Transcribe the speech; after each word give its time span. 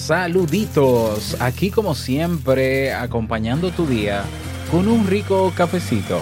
Saluditos, 0.00 1.36
aquí 1.40 1.70
como 1.70 1.94
siempre 1.94 2.92
acompañando 2.94 3.70
tu 3.70 3.86
día 3.86 4.24
con 4.70 4.88
un 4.88 5.06
rico 5.06 5.52
cafecito. 5.54 6.18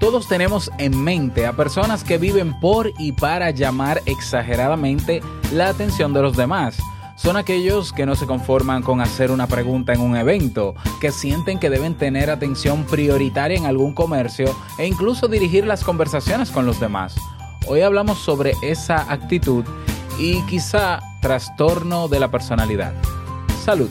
Todos 0.00 0.26
tenemos 0.28 0.70
en 0.78 0.98
mente 0.98 1.46
a 1.46 1.52
personas 1.52 2.02
que 2.02 2.16
viven 2.16 2.58
por 2.58 2.90
y 2.98 3.12
para 3.12 3.50
llamar 3.50 4.00
exageradamente 4.06 5.20
la 5.52 5.68
atención 5.68 6.14
de 6.14 6.22
los 6.22 6.36
demás 6.36 6.78
son 7.16 7.36
aquellos 7.36 7.92
que 7.92 8.06
no 8.06 8.14
se 8.14 8.26
conforman 8.26 8.82
con 8.82 9.00
hacer 9.00 9.30
una 9.30 9.46
pregunta 9.46 9.92
en 9.92 10.00
un 10.00 10.16
evento, 10.16 10.74
que 11.00 11.10
sienten 11.10 11.58
que 11.58 11.70
deben 11.70 11.94
tener 11.94 12.30
atención 12.30 12.84
prioritaria 12.84 13.56
en 13.56 13.66
algún 13.66 13.92
comercio 13.94 14.54
e 14.78 14.86
incluso 14.86 15.26
dirigir 15.26 15.66
las 15.66 15.82
conversaciones 15.82 16.50
con 16.50 16.66
los 16.66 16.78
demás. 16.78 17.16
Hoy 17.66 17.80
hablamos 17.80 18.18
sobre 18.18 18.52
esa 18.62 19.10
actitud 19.10 19.64
y 20.18 20.42
quizá 20.42 21.00
trastorno 21.20 22.06
de 22.06 22.20
la 22.20 22.30
personalidad. 22.30 22.94
Salud. 23.64 23.90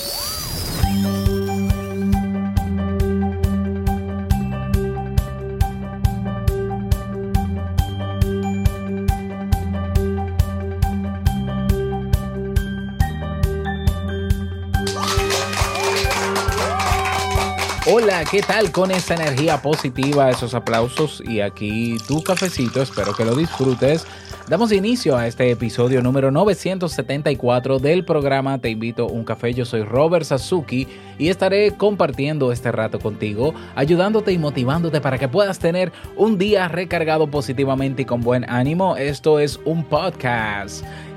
Hola, 17.93 18.23
¿qué 18.23 18.41
tal 18.41 18.71
con 18.71 18.89
esa 18.89 19.15
energía 19.15 19.61
positiva, 19.61 20.29
esos 20.29 20.53
aplausos 20.53 21.21
y 21.27 21.41
aquí 21.41 21.97
tu 22.07 22.23
cafecito? 22.23 22.81
Espero 22.81 23.13
que 23.13 23.25
lo 23.25 23.35
disfrutes. 23.35 24.07
Damos 24.47 24.71
inicio 24.71 25.17
a 25.17 25.27
este 25.27 25.51
episodio 25.51 26.01
número 26.01 26.31
974 26.31 27.79
del 27.79 28.05
programa 28.05 28.59
Te 28.59 28.69
invito 28.69 29.03
a 29.03 29.11
un 29.11 29.25
café. 29.25 29.53
Yo 29.53 29.65
soy 29.65 29.83
Robert 29.83 30.25
Sasuki 30.25 30.87
y 31.19 31.27
estaré 31.27 31.75
compartiendo 31.75 32.53
este 32.53 32.71
rato 32.71 32.97
contigo, 32.97 33.53
ayudándote 33.75 34.31
y 34.31 34.37
motivándote 34.37 35.01
para 35.01 35.17
que 35.17 35.27
puedas 35.27 35.59
tener 35.59 35.91
un 36.15 36.37
día 36.37 36.69
recargado 36.69 37.27
positivamente 37.27 38.03
y 38.03 38.05
con 38.05 38.21
buen 38.21 38.49
ánimo. 38.49 38.95
Esto 38.95 39.39
es 39.39 39.59
un 39.65 39.83
podcast 39.83 40.85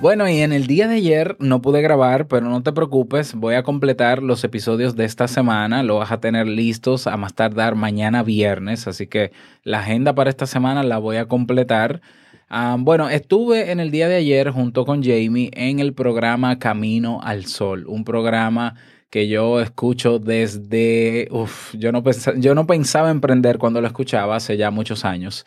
Bueno, 0.00 0.28
y 0.28 0.38
en 0.38 0.52
el 0.52 0.68
día 0.68 0.86
de 0.86 0.94
ayer 0.94 1.36
no 1.40 1.60
pude 1.60 1.82
grabar, 1.82 2.28
pero 2.28 2.48
no 2.48 2.62
te 2.62 2.72
preocupes, 2.72 3.34
voy 3.34 3.56
a 3.56 3.64
completar 3.64 4.22
los 4.22 4.44
episodios 4.44 4.94
de 4.94 5.04
esta 5.04 5.26
semana, 5.26 5.82
lo 5.82 5.96
vas 5.96 6.12
a 6.12 6.20
tener 6.20 6.46
listos 6.46 7.08
a 7.08 7.16
más 7.16 7.34
tardar 7.34 7.74
mañana 7.74 8.22
viernes, 8.22 8.86
así 8.86 9.08
que 9.08 9.32
la 9.64 9.80
agenda 9.80 10.14
para 10.14 10.30
esta 10.30 10.46
semana 10.46 10.84
la 10.84 10.98
voy 10.98 11.16
a 11.16 11.26
completar. 11.26 12.00
Ah, 12.48 12.76
bueno, 12.78 13.08
estuve 13.08 13.72
en 13.72 13.80
el 13.80 13.90
día 13.90 14.06
de 14.06 14.14
ayer 14.14 14.50
junto 14.50 14.86
con 14.86 15.02
Jamie 15.02 15.50
en 15.54 15.80
el 15.80 15.92
programa 15.94 16.60
Camino 16.60 17.20
al 17.24 17.46
Sol, 17.46 17.84
un 17.88 18.04
programa 18.04 18.76
que 19.10 19.26
yo 19.26 19.60
escucho 19.60 20.20
desde, 20.20 21.26
uf, 21.32 21.74
yo 21.74 21.90
no, 21.90 22.04
yo 22.36 22.54
no 22.54 22.68
pensaba 22.68 23.10
emprender 23.10 23.58
cuando 23.58 23.80
lo 23.80 23.88
escuchaba 23.88 24.36
hace 24.36 24.56
ya 24.56 24.70
muchos 24.70 25.04
años, 25.04 25.44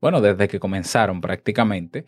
bueno, 0.00 0.20
desde 0.20 0.46
que 0.46 0.60
comenzaron 0.60 1.20
prácticamente 1.20 2.06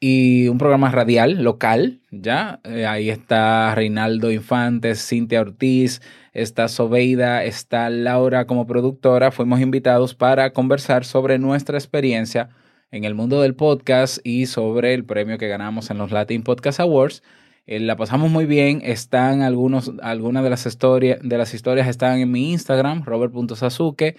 y 0.00 0.48
un 0.48 0.58
programa 0.58 0.90
radial 0.90 1.42
local, 1.42 2.00
¿ya? 2.10 2.60
Eh, 2.64 2.86
ahí 2.86 3.10
está 3.10 3.74
Reinaldo 3.74 4.30
Infantes, 4.30 5.06
Cintia 5.06 5.40
Ortiz, 5.40 6.00
está 6.32 6.68
Sobeida, 6.68 7.44
está 7.44 7.90
Laura 7.90 8.46
como 8.46 8.66
productora. 8.66 9.32
Fuimos 9.32 9.60
invitados 9.60 10.14
para 10.14 10.52
conversar 10.52 11.04
sobre 11.04 11.38
nuestra 11.38 11.78
experiencia 11.78 12.50
en 12.90 13.04
el 13.04 13.14
mundo 13.14 13.42
del 13.42 13.54
podcast 13.54 14.18
y 14.24 14.46
sobre 14.46 14.94
el 14.94 15.04
premio 15.04 15.38
que 15.38 15.48
ganamos 15.48 15.90
en 15.90 15.98
los 15.98 16.12
Latin 16.12 16.42
Podcast 16.42 16.80
Awards. 16.80 17.22
Eh, 17.66 17.80
la 17.80 17.96
pasamos 17.96 18.30
muy 18.30 18.46
bien, 18.46 18.80
están 18.84 19.42
algunos, 19.42 19.92
algunas 20.00 20.44
de 20.44 20.50
las, 20.50 20.64
historias, 20.64 21.18
de 21.22 21.38
las 21.38 21.52
historias 21.54 21.88
están 21.88 22.18
en 22.20 22.30
mi 22.30 22.52
Instagram, 22.52 23.02
robert.sasuke. 23.04 24.16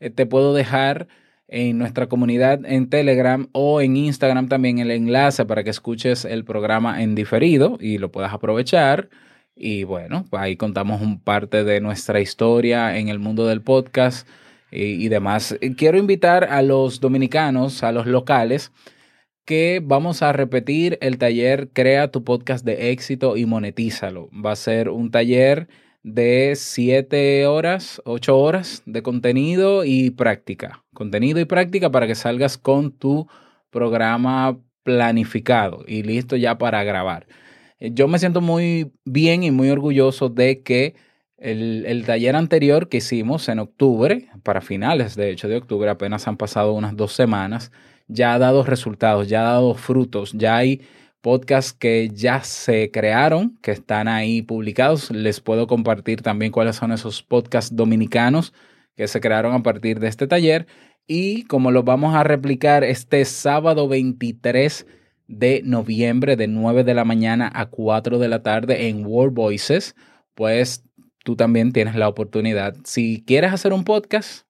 Eh, 0.00 0.10
te 0.10 0.24
puedo 0.24 0.54
dejar 0.54 1.08
en 1.48 1.78
nuestra 1.78 2.08
comunidad 2.08 2.64
en 2.64 2.88
Telegram 2.90 3.48
o 3.52 3.80
en 3.80 3.96
Instagram 3.96 4.48
también 4.48 4.78
el 4.78 4.90
enlace 4.90 5.44
para 5.44 5.62
que 5.62 5.70
escuches 5.70 6.24
el 6.24 6.44
programa 6.44 7.02
en 7.02 7.14
diferido 7.14 7.78
y 7.80 7.98
lo 7.98 8.10
puedas 8.10 8.32
aprovechar. 8.32 9.08
Y 9.54 9.84
bueno, 9.84 10.26
pues 10.28 10.42
ahí 10.42 10.56
contamos 10.56 11.00
un 11.00 11.20
parte 11.20 11.64
de 11.64 11.80
nuestra 11.80 12.20
historia 12.20 12.98
en 12.98 13.08
el 13.08 13.18
mundo 13.18 13.46
del 13.46 13.62
podcast 13.62 14.28
y, 14.70 15.08
demás. 15.08 15.56
Quiero 15.76 15.96
invitar 15.96 16.44
a 16.44 16.60
los 16.60 17.00
dominicanos, 17.00 17.82
a 17.82 17.92
los 17.92 18.06
locales, 18.06 18.72
que 19.46 19.80
vamos 19.82 20.22
a 20.22 20.32
repetir 20.32 20.98
el 21.00 21.18
taller 21.18 21.70
Crea 21.72 22.10
tu 22.10 22.24
podcast 22.24 22.64
de 22.64 22.90
éxito 22.90 23.36
y 23.36 23.46
monetízalo. 23.46 24.28
Va 24.32 24.52
a 24.52 24.56
ser 24.56 24.90
un 24.90 25.10
taller 25.10 25.68
de 26.06 26.52
7 26.54 27.48
horas, 27.48 28.00
8 28.04 28.38
horas 28.38 28.82
de 28.86 29.02
contenido 29.02 29.84
y 29.84 30.10
práctica. 30.10 30.84
Contenido 30.94 31.40
y 31.40 31.46
práctica 31.46 31.90
para 31.90 32.06
que 32.06 32.14
salgas 32.14 32.56
con 32.56 32.92
tu 32.92 33.26
programa 33.70 34.56
planificado 34.84 35.84
y 35.84 36.04
listo 36.04 36.36
ya 36.36 36.58
para 36.58 36.84
grabar. 36.84 37.26
Eh, 37.80 37.90
yo 37.92 38.06
me 38.06 38.20
siento 38.20 38.40
muy 38.40 38.92
bien 39.04 39.42
y 39.42 39.50
muy 39.50 39.68
orgulloso 39.68 40.28
de 40.28 40.62
que 40.62 40.94
el, 41.38 41.84
el, 41.86 42.06
taller 42.06 42.36
anterior 42.36 42.88
que 42.88 42.98
hicimos 42.98 43.48
en 43.48 43.58
octubre, 43.58 44.28
para 44.44 44.60
finales 44.60 45.16
de 45.16 45.30
hecho 45.30 45.48
de 45.48 45.56
octubre, 45.56 45.90
apenas 45.90 46.28
han 46.28 46.36
pasado 46.36 46.72
unas 46.72 46.94
dos 46.94 47.14
semanas, 47.14 47.72
ya 48.06 48.32
ha 48.32 48.38
dado 48.38 48.62
resultados, 48.62 49.28
ya 49.28 49.40
ha 49.40 49.54
dado 49.54 49.74
frutos, 49.74 50.32
ya 50.34 50.56
hay 50.56 50.82
podcasts 51.26 51.72
que 51.72 52.08
ya 52.14 52.44
se 52.44 52.92
crearon, 52.92 53.58
que 53.60 53.72
están 53.72 54.06
ahí 54.06 54.42
publicados. 54.42 55.10
Les 55.10 55.40
puedo 55.40 55.66
compartir 55.66 56.22
también 56.22 56.52
cuáles 56.52 56.76
son 56.76 56.92
esos 56.92 57.24
podcasts 57.24 57.74
dominicanos 57.74 58.52
que 58.94 59.08
se 59.08 59.20
crearon 59.20 59.52
a 59.52 59.64
partir 59.64 59.98
de 59.98 60.06
este 60.06 60.28
taller. 60.28 60.68
Y 61.08 61.42
como 61.46 61.72
los 61.72 61.84
vamos 61.84 62.14
a 62.14 62.22
replicar 62.22 62.84
este 62.84 63.24
sábado 63.24 63.88
23 63.88 64.86
de 65.26 65.62
noviembre 65.64 66.36
de 66.36 66.46
9 66.46 66.84
de 66.84 66.94
la 66.94 67.04
mañana 67.04 67.50
a 67.52 67.66
4 67.66 68.20
de 68.20 68.28
la 68.28 68.44
tarde 68.44 68.86
en 68.86 69.04
World 69.04 69.34
Voices, 69.34 69.96
pues 70.36 70.84
tú 71.24 71.34
también 71.34 71.72
tienes 71.72 71.96
la 71.96 72.06
oportunidad. 72.08 72.76
Si 72.84 73.24
quieres 73.26 73.52
hacer 73.52 73.72
un 73.72 73.82
podcast, 73.82 74.46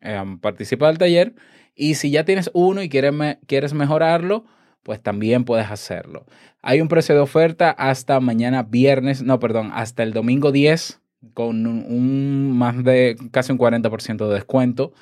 eh, 0.00 0.20
participa 0.40 0.88
del 0.88 0.98
taller. 0.98 1.36
Y 1.76 1.94
si 1.94 2.10
ya 2.10 2.24
tienes 2.24 2.50
uno 2.52 2.82
y 2.82 2.88
quieres, 2.88 3.14
quieres 3.46 3.74
mejorarlo, 3.74 4.44
pues 4.82 5.02
también 5.02 5.44
puedes 5.44 5.70
hacerlo. 5.70 6.26
Hay 6.62 6.80
un 6.80 6.88
precio 6.88 7.14
de 7.14 7.20
oferta 7.20 7.70
hasta 7.70 8.20
mañana 8.20 8.62
viernes, 8.62 9.22
no, 9.22 9.38
perdón, 9.38 9.70
hasta 9.74 10.02
el 10.02 10.12
domingo 10.12 10.52
10 10.52 11.00
con 11.34 11.66
un, 11.66 12.56
más 12.56 12.82
de 12.82 13.16
casi 13.30 13.52
un 13.52 13.58
40% 13.58 14.28
de 14.28 14.34
descuento. 14.34 14.92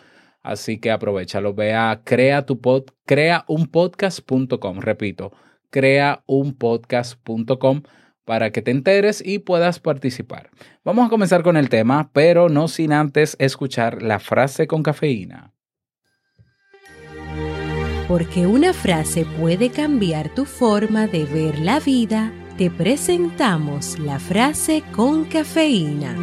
Así 0.43 0.79
que 0.79 0.91
aprovechalo. 0.91 1.55
Ve 1.55 1.75
a 1.75 2.03
crea 2.05 2.45
tu 2.47 2.61
pod, 2.61 2.85
creaunpodcast.com. 3.07 4.81
Repito, 4.81 5.33
creaunpodcast.com 5.71 7.83
para 8.25 8.51
que 8.51 8.63
te 8.63 8.71
enteres 8.71 9.23
y 9.25 9.39
puedas 9.39 9.81
participar. 9.81 10.51
Vamos 10.85 11.07
a 11.07 11.11
comenzar 11.11 11.43
con 11.43 11.57
el 11.57 11.71
tema, 11.71 12.11
pero 12.13 12.49
no 12.49 12.69
sin 12.69 12.93
antes 12.93 13.37
escuchar 13.39 14.03
la 14.03 14.19
frase 14.19 14.67
con 14.67 14.83
cafeína. 14.83 15.53
Porque 18.09 18.47
una 18.47 18.73
frase 18.73 19.27
puede 19.39 19.69
cambiar 19.69 20.31
tu 20.31 20.47
forma 20.47 21.07
de 21.07 21.27
ver 21.27 21.59
la 21.59 21.79
vida, 21.79 22.33
te 22.57 22.71
presentamos 22.71 23.99
la 23.99 24.19
frase 24.19 24.83
con 24.93 25.27
cafeína. 25.27 26.17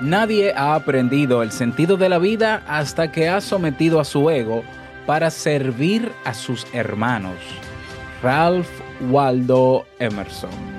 Nadie 0.00 0.52
ha 0.52 0.74
aprendido 0.74 1.44
el 1.44 1.52
sentido 1.52 1.96
de 1.96 2.08
la 2.08 2.18
vida 2.18 2.64
hasta 2.66 3.12
que 3.12 3.28
ha 3.28 3.40
sometido 3.40 4.00
a 4.00 4.04
su 4.04 4.28
ego 4.28 4.64
para 5.06 5.30
servir 5.30 6.10
a 6.24 6.34
sus 6.34 6.66
hermanos. 6.72 7.36
Ralph 8.20 8.68
Waldo 9.10 9.86
Emerson. 10.00 10.75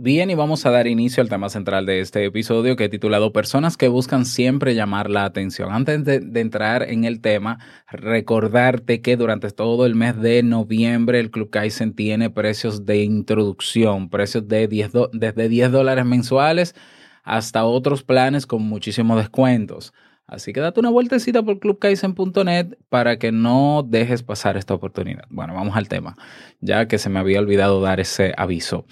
Bien, 0.00 0.30
y 0.30 0.36
vamos 0.36 0.64
a 0.64 0.70
dar 0.70 0.86
inicio 0.86 1.24
al 1.24 1.28
tema 1.28 1.48
central 1.48 1.84
de 1.84 1.98
este 1.98 2.24
episodio 2.24 2.76
que 2.76 2.84
he 2.84 2.88
titulado 2.88 3.32
Personas 3.32 3.76
que 3.76 3.88
buscan 3.88 4.26
siempre 4.26 4.76
llamar 4.76 5.10
la 5.10 5.24
atención. 5.24 5.72
Antes 5.72 6.04
de, 6.04 6.40
entrar 6.40 6.84
en 6.84 7.02
el 7.02 7.20
tema, 7.20 7.58
recordarte 7.88 9.02
que 9.02 9.16
durante 9.16 9.50
todo 9.50 9.86
el 9.86 9.96
mes 9.96 10.16
de 10.20 10.44
noviembre 10.44 11.18
el 11.18 11.32
Club 11.32 11.50
Kaizen 11.50 11.94
tiene 11.94 12.30
precios 12.30 12.86
de 12.86 13.02
introducción, 13.02 14.08
precios 14.08 14.46
de 14.46 14.68
10 14.68 14.92
desde 15.14 15.48
10 15.48 15.72
dólares 15.72 16.04
mensuales 16.04 16.76
hasta 17.24 17.64
otros 17.64 18.04
planes 18.04 18.46
con 18.46 18.62
muchísimos 18.62 19.18
descuentos. 19.18 19.92
Así 20.28 20.52
que 20.52 20.60
date 20.60 20.78
una 20.78 20.90
vueltecita 20.90 21.42
por 21.42 21.58
clubkaizen.net 21.58 22.76
para 22.88 23.18
que 23.18 23.32
no 23.32 23.84
dejes 23.84 24.22
pasar 24.22 24.56
esta 24.56 24.74
oportunidad. 24.74 25.24
Bueno, 25.28 25.54
vamos 25.54 25.76
al 25.76 25.88
tema, 25.88 26.16
ya 26.60 26.86
que 26.86 26.98
se 26.98 27.08
me 27.08 27.18
había 27.18 27.40
olvidado 27.40 27.80
dar 27.80 27.98
ese 27.98 28.32
aviso. 28.36 28.84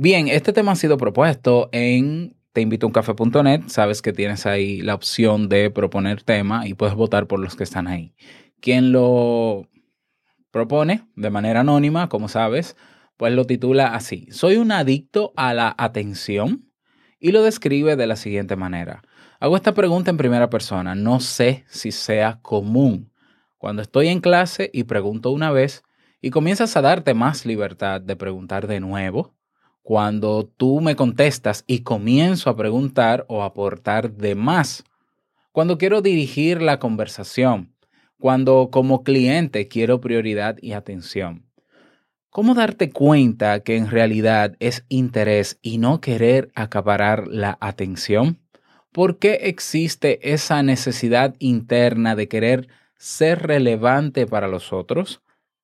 Bien, 0.00 0.28
este 0.28 0.52
tema 0.52 0.70
ha 0.70 0.76
sido 0.76 0.96
propuesto 0.96 1.70
en 1.72 2.36
teinvitouncafé.net. 2.52 3.62
Sabes 3.66 4.00
que 4.00 4.12
tienes 4.12 4.46
ahí 4.46 4.80
la 4.80 4.94
opción 4.94 5.48
de 5.48 5.72
proponer 5.72 6.22
tema 6.22 6.68
y 6.68 6.74
puedes 6.74 6.94
votar 6.94 7.26
por 7.26 7.40
los 7.40 7.56
que 7.56 7.64
están 7.64 7.88
ahí. 7.88 8.14
Quien 8.60 8.92
lo 8.92 9.66
propone 10.52 11.08
de 11.16 11.30
manera 11.30 11.60
anónima, 11.60 12.08
como 12.08 12.28
sabes, 12.28 12.76
pues 13.16 13.32
lo 13.32 13.44
titula 13.44 13.88
así. 13.88 14.28
Soy 14.30 14.58
un 14.58 14.70
adicto 14.70 15.32
a 15.34 15.52
la 15.52 15.74
atención 15.76 16.70
y 17.18 17.32
lo 17.32 17.42
describe 17.42 17.96
de 17.96 18.06
la 18.06 18.14
siguiente 18.14 18.54
manera. 18.54 19.02
Hago 19.40 19.56
esta 19.56 19.74
pregunta 19.74 20.12
en 20.12 20.16
primera 20.16 20.48
persona. 20.48 20.94
No 20.94 21.18
sé 21.18 21.64
si 21.66 21.90
sea 21.90 22.38
común. 22.40 23.10
Cuando 23.56 23.82
estoy 23.82 24.06
en 24.06 24.20
clase 24.20 24.70
y 24.72 24.84
pregunto 24.84 25.32
una 25.32 25.50
vez 25.50 25.82
y 26.20 26.30
comienzas 26.30 26.76
a 26.76 26.82
darte 26.82 27.14
más 27.14 27.44
libertad 27.44 28.00
de 28.00 28.14
preguntar 28.14 28.68
de 28.68 28.78
nuevo, 28.78 29.34
cuando 29.88 30.44
tú 30.44 30.82
me 30.82 30.96
contestas 30.96 31.64
y 31.66 31.78
comienzo 31.78 32.50
a 32.50 32.56
preguntar 32.56 33.24
o 33.26 33.42
aportar 33.42 34.12
de 34.12 34.34
más. 34.34 34.84
Cuando 35.50 35.78
quiero 35.78 36.02
dirigir 36.02 36.60
la 36.60 36.78
conversación. 36.78 37.72
Cuando 38.20 38.68
como 38.70 39.02
cliente 39.02 39.66
quiero 39.66 39.98
prioridad 39.98 40.58
y 40.60 40.72
atención. 40.72 41.46
¿Cómo 42.28 42.52
darte 42.52 42.90
cuenta 42.90 43.60
que 43.60 43.78
en 43.78 43.88
realidad 43.88 44.56
es 44.60 44.84
interés 44.90 45.58
y 45.62 45.78
no 45.78 46.02
querer 46.02 46.50
acaparar 46.54 47.26
la 47.26 47.56
atención? 47.58 48.40
¿Por 48.92 49.18
qué 49.18 49.38
existe 49.44 50.34
esa 50.34 50.62
necesidad 50.62 51.34
interna 51.38 52.14
de 52.14 52.28
querer 52.28 52.68
ser 52.98 53.46
relevante 53.46 54.26
para 54.26 54.48
los 54.48 54.74
otros? 54.74 55.22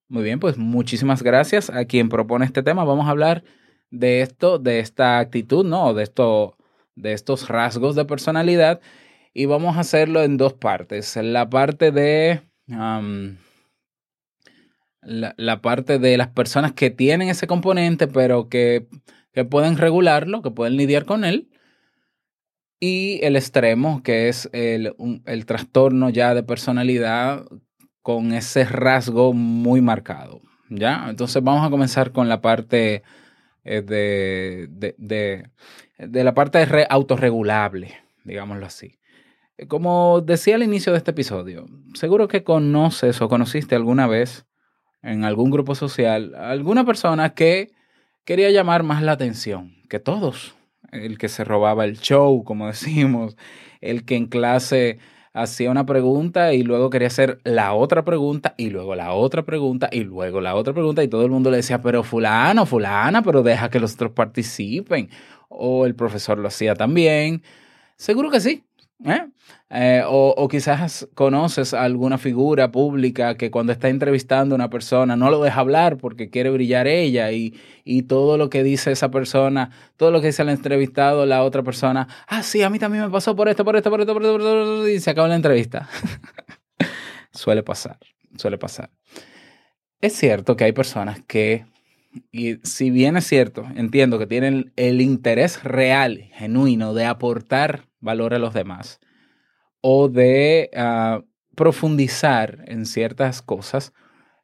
Muy 0.08 0.22
bien, 0.22 0.40
pues 0.40 0.56
muchísimas 0.56 1.22
gracias 1.22 1.68
a 1.68 1.84
quien 1.84 2.08
propone 2.08 2.46
este 2.46 2.62
tema. 2.62 2.84
Vamos 2.84 3.06
a 3.06 3.10
hablar 3.10 3.44
de 3.94 4.22
esto, 4.22 4.58
de 4.58 4.80
esta 4.80 5.18
actitud, 5.18 5.64
¿no? 5.64 5.94
De, 5.94 6.02
esto, 6.02 6.56
de 6.96 7.12
estos 7.12 7.48
rasgos 7.48 7.94
de 7.94 8.04
personalidad. 8.04 8.80
Y 9.32 9.46
vamos 9.46 9.76
a 9.76 9.80
hacerlo 9.80 10.22
en 10.22 10.36
dos 10.36 10.52
partes. 10.54 11.16
La 11.16 11.48
parte 11.48 11.90
de. 11.92 12.42
la, 15.02 15.60
parte 15.62 15.98
de 15.98 16.16
las 16.16 16.28
personas 16.28 16.72
que 16.72 16.90
tienen 16.90 17.28
ese 17.28 17.46
componente, 17.46 18.06
pero 18.06 18.48
que, 18.48 18.88
que 19.32 19.44
pueden 19.44 19.76
regularlo, 19.76 20.42
que 20.42 20.50
pueden 20.50 20.76
lidiar 20.76 21.04
con 21.04 21.24
él. 21.24 21.48
Y 22.80 23.20
el 23.22 23.36
extremo, 23.36 24.02
que 24.02 24.28
es 24.28 24.50
el, 24.52 24.94
el 25.24 25.46
trastorno 25.46 26.10
ya 26.10 26.34
de 26.34 26.42
personalidad 26.42 27.46
con 28.02 28.32
ese 28.32 28.64
rasgo 28.64 29.32
muy 29.32 29.80
marcado. 29.80 30.42
¿Ya? 30.68 31.06
Entonces 31.08 31.42
vamos 31.42 31.66
a 31.66 31.70
comenzar 31.70 32.10
con 32.12 32.28
la 32.28 32.40
parte 32.40 33.02
eh, 33.64 33.82
de, 33.82 34.68
de, 34.68 35.48
de, 35.98 36.24
la 36.24 36.34
parte 36.34 36.64
de 36.64 36.86
autorregulable, 36.88 37.96
digámoslo 38.24 38.66
así. 38.66 38.98
Eh, 39.56 39.66
como 39.66 40.20
decía 40.20 40.56
al 40.56 40.62
inicio 40.62 40.92
de 40.92 40.98
este 40.98 41.12
episodio, 41.12 41.66
seguro 41.94 42.28
que 42.28 42.44
conoces 42.44 43.20
o 43.20 43.28
conociste 43.28 43.74
alguna 43.74 44.06
vez 44.06 44.46
en 45.02 45.24
algún 45.24 45.50
grupo 45.50 45.74
social 45.74 46.34
alguna 46.34 46.84
persona 46.84 47.34
que 47.34 47.70
quería 48.24 48.50
llamar 48.50 48.82
más 48.82 49.02
la 49.02 49.12
atención 49.12 49.76
que 49.88 50.00
todos. 50.00 50.56
El 50.92 51.18
que 51.18 51.28
se 51.28 51.44
robaba 51.44 51.84
el 51.84 51.98
show, 51.98 52.44
como 52.44 52.66
decimos, 52.68 53.36
el 53.80 54.04
que 54.04 54.16
en 54.16 54.26
clase 54.26 54.98
hacía 55.34 55.70
una 55.70 55.84
pregunta 55.84 56.54
y 56.54 56.62
luego 56.62 56.88
quería 56.90 57.08
hacer 57.08 57.40
la 57.44 57.74
otra 57.74 58.04
pregunta 58.04 58.54
y 58.56 58.70
luego 58.70 58.94
la 58.94 59.12
otra 59.12 59.42
pregunta 59.42 59.88
y 59.92 60.04
luego 60.04 60.40
la 60.40 60.54
otra 60.54 60.72
pregunta 60.72 61.02
y 61.02 61.08
todo 61.08 61.24
el 61.24 61.30
mundo 61.30 61.50
le 61.50 61.58
decía, 61.58 61.82
pero 61.82 62.04
fulano, 62.04 62.64
fulana, 62.66 63.22
pero 63.22 63.42
deja 63.42 63.68
que 63.68 63.80
los 63.80 63.94
otros 63.94 64.12
participen. 64.12 65.10
O 65.48 65.86
el 65.86 65.94
profesor 65.94 66.38
lo 66.38 66.48
hacía 66.48 66.74
también. 66.74 67.42
Seguro 67.96 68.30
que 68.30 68.40
sí, 68.40 68.64
¿Eh? 69.04 69.28
Eh, 69.68 70.02
o, 70.06 70.48
quizás 70.48 71.06
conoces 71.14 71.74
alguna 71.74 72.16
figura 72.16 72.72
pública 72.72 73.36
que 73.36 73.50
cuando 73.50 73.72
está 73.72 73.90
entrevistando 73.90 74.54
a 74.54 74.56
una 74.56 74.70
persona 74.70 75.14
no 75.14 75.30
lo 75.30 75.42
deja 75.42 75.60
hablar 75.60 75.98
porque 75.98 76.30
quiere 76.30 76.48
brillar 76.48 76.86
ella 76.86 77.30
y, 77.32 77.54
y, 77.84 78.02
todo 78.04 78.38
lo 78.38 78.48
que 78.48 78.62
dice 78.62 78.92
esa 78.92 79.10
persona, 79.10 79.70
todo 79.98 80.10
lo 80.10 80.22
que 80.22 80.28
dice 80.28 80.40
el 80.40 80.48
entrevistado, 80.48 81.26
la 81.26 81.42
otra 81.42 81.62
persona, 81.62 82.08
ah, 82.26 82.42
sí, 82.42 82.62
a 82.62 82.70
mí 82.70 82.78
también 82.78 83.04
me 83.04 83.10
pasó 83.10 83.36
por 83.36 83.48
esto, 83.48 83.64
por 83.64 83.76
esto, 83.76 83.90
por 83.90 84.00
esto, 84.00 84.14
por 84.14 84.22
esto, 84.22 84.38
por 84.38 84.40
esto 84.40 84.88
y 84.88 85.00
se 85.00 85.10
acaba 85.10 85.28
la 85.28 85.36
entrevista. 85.36 85.88
suele 87.32 87.62
pasar, 87.62 87.98
suele 88.36 88.56
pasar. 88.56 88.90
Es 90.00 90.14
cierto 90.14 90.56
que 90.56 90.64
hay 90.64 90.72
personas 90.72 91.20
que, 91.26 91.66
y 92.30 92.56
si 92.62 92.90
bien 92.90 93.16
es 93.18 93.26
cierto, 93.26 93.66
entiendo 93.74 94.18
que 94.18 94.26
tienen 94.26 94.72
el 94.76 95.00
interés 95.00 95.62
real, 95.62 96.30
genuino, 96.32 96.94
de 96.94 97.04
aportar 97.04 97.88
valor 98.04 98.34
a 98.34 98.38
los 98.38 98.54
demás 98.54 99.00
o 99.80 100.08
de 100.08 100.70
ah, 100.76 101.22
profundizar 101.54 102.64
en 102.66 102.86
ciertas 102.86 103.42
cosas, 103.42 103.92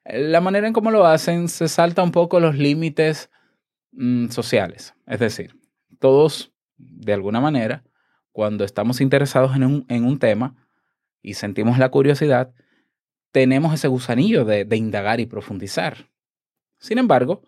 la 0.05 0.41
manera 0.41 0.67
en 0.67 0.73
cómo 0.73 0.91
lo 0.91 1.07
hacen 1.07 1.49
se 1.49 1.69
salta 1.69 2.03
un 2.03 2.13
poco 2.13 2.41
los 2.41 2.57
límites 2.57 3.31
mm, 3.93 4.29
sociales. 4.29 4.95
Es 5.07 5.21
decir, 5.21 5.57
todos, 5.99 6.53
de 6.77 7.13
alguna 7.13 7.41
manera, 7.41 7.85
cuando 8.33 8.65
estamos 8.65 9.01
interesados 9.01 9.55
en 9.57 9.65
un, 9.65 10.19
tema 10.19 10.57
y 11.23 11.35
sentimos 11.35 11.79
la 11.79 11.91
curiosidad, 11.91 12.53
tenemos 13.33 13.75
ese 13.75 13.89
gusanillo 13.89 14.45
de 14.45 14.77
indagar 14.77 15.21
y 15.21 15.27
profundizar. 15.27 16.11
Sin 16.79 16.99
embargo, 16.99 17.43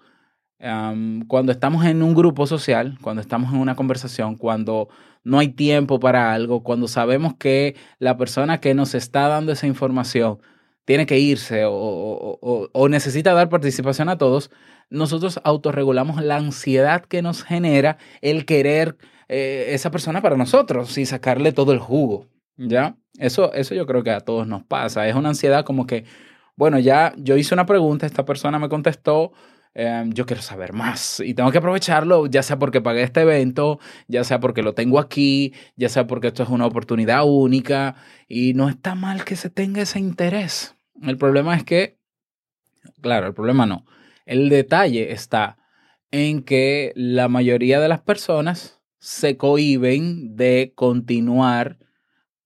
cuando 1.27 1.51
estamos 1.51 1.85
en 1.87 2.03
un 2.03 2.15
grupo 2.15 2.47
social, 2.47 2.97
cuando 3.03 3.21
estamos 3.21 3.53
en 3.53 3.59
una 3.59 3.75
conversación, 3.75 4.37
cuando 4.37 4.89
no 5.25 5.41
hay 5.41 5.49
tiempo 5.49 5.99
para 5.99 6.33
algo, 6.33 6.63
cuando 6.63 6.87
sabemos 6.87 7.35
que 7.35 7.75
la 7.99 8.17
persona 8.17 8.61
que 8.61 8.73
nos 8.75 8.95
está 8.95 9.27
dando 9.27 9.51
esa 9.53 9.67
información 9.67 10.41
tiene 10.85 11.07
que 11.07 11.19
irse 11.19 11.65
o, 11.67 12.89
necesita 12.89 13.35
dar 13.35 13.49
participación 13.49 14.09
a 14.09 14.19
todos, 14.19 14.51
nosotros 14.89 15.41
autorregulamos 15.43 16.23
la 16.23 16.37
ansiedad 16.37 17.05
que 17.05 17.23
nos 17.23 17.43
genera 17.43 17.99
el 18.21 18.45
querer 18.45 18.97
eh, 19.29 19.67
esa 19.71 19.91
persona 19.91 20.23
para 20.23 20.37
nosotros 20.37 20.97
y 20.97 21.07
sacarle 21.07 21.53
todo 21.53 21.73
el 21.73 21.79
jugo. 21.79 22.29
¿Ya? 22.57 22.97
Eso, 23.19 23.53
eso 23.55 23.75
yo 23.75 23.87
creo 23.87 24.05
que 24.05 24.11
a 24.11 24.21
todos 24.21 24.47
nos 24.47 24.63
pasa. 24.65 25.09
Es 25.09 25.15
una 25.15 25.31
ansiedad 25.31 25.65
como 25.65 25.87
que, 25.87 26.05
bueno, 26.57 26.79
ya 26.79 27.15
yo 27.17 27.37
hice 27.37 27.55
una 27.55 27.67
pregunta, 27.67 28.07
esta 28.07 28.25
persona 28.25 28.59
me 28.59 28.69
contestó, 28.69 29.33
Em, 29.75 30.13
yo 30.13 30.27
quiero 30.27 30.43
saber 30.43 30.75
más 30.75 31.21
y 31.21 31.33
tengo 31.33 31.51
que 31.51 31.59
aprovecharlo, 31.59 32.27
ya 32.27 32.43
sea 32.43 32.59
porque 32.59 32.83
pagué 32.83 33.03
este 33.03 33.23
evento, 33.23 33.81
ya 34.07 34.23
sea 34.23 34.39
porque 34.39 34.63
lo 34.63 34.75
tengo 34.75 34.99
aquí, 34.99 35.55
ya 35.77 35.89
sea 35.89 36.07
porque 36.07 36.29
esto 36.29 36.43
es 36.43 36.51
una 36.51 36.67
oportunidad 36.67 37.25
única 37.25 37.97
y 38.29 38.53
no 38.53 38.69
está 38.69 38.95
mal 38.95 39.25
que 39.25 39.35
se 39.35 39.49
tenga 39.49 39.81
ese 39.81 39.99
interés. 39.99 40.77
El 41.01 41.17
problema 41.17 41.57
es 41.57 41.65
que, 41.65 41.99
claro, 43.01 43.27
el 43.27 43.35
problema 43.35 43.65
no. 43.65 43.87
El 44.27 44.51
detalle 44.51 45.13
está 45.13 45.57
en 46.11 46.43
que 46.43 46.93
la 46.95 47.29
mayoría 47.29 47.81
de 47.81 47.89
las 47.89 48.03
personas 48.03 48.83
se 48.99 49.39
cohiben 49.39 50.37
de 50.37 50.73
continuar 50.75 51.79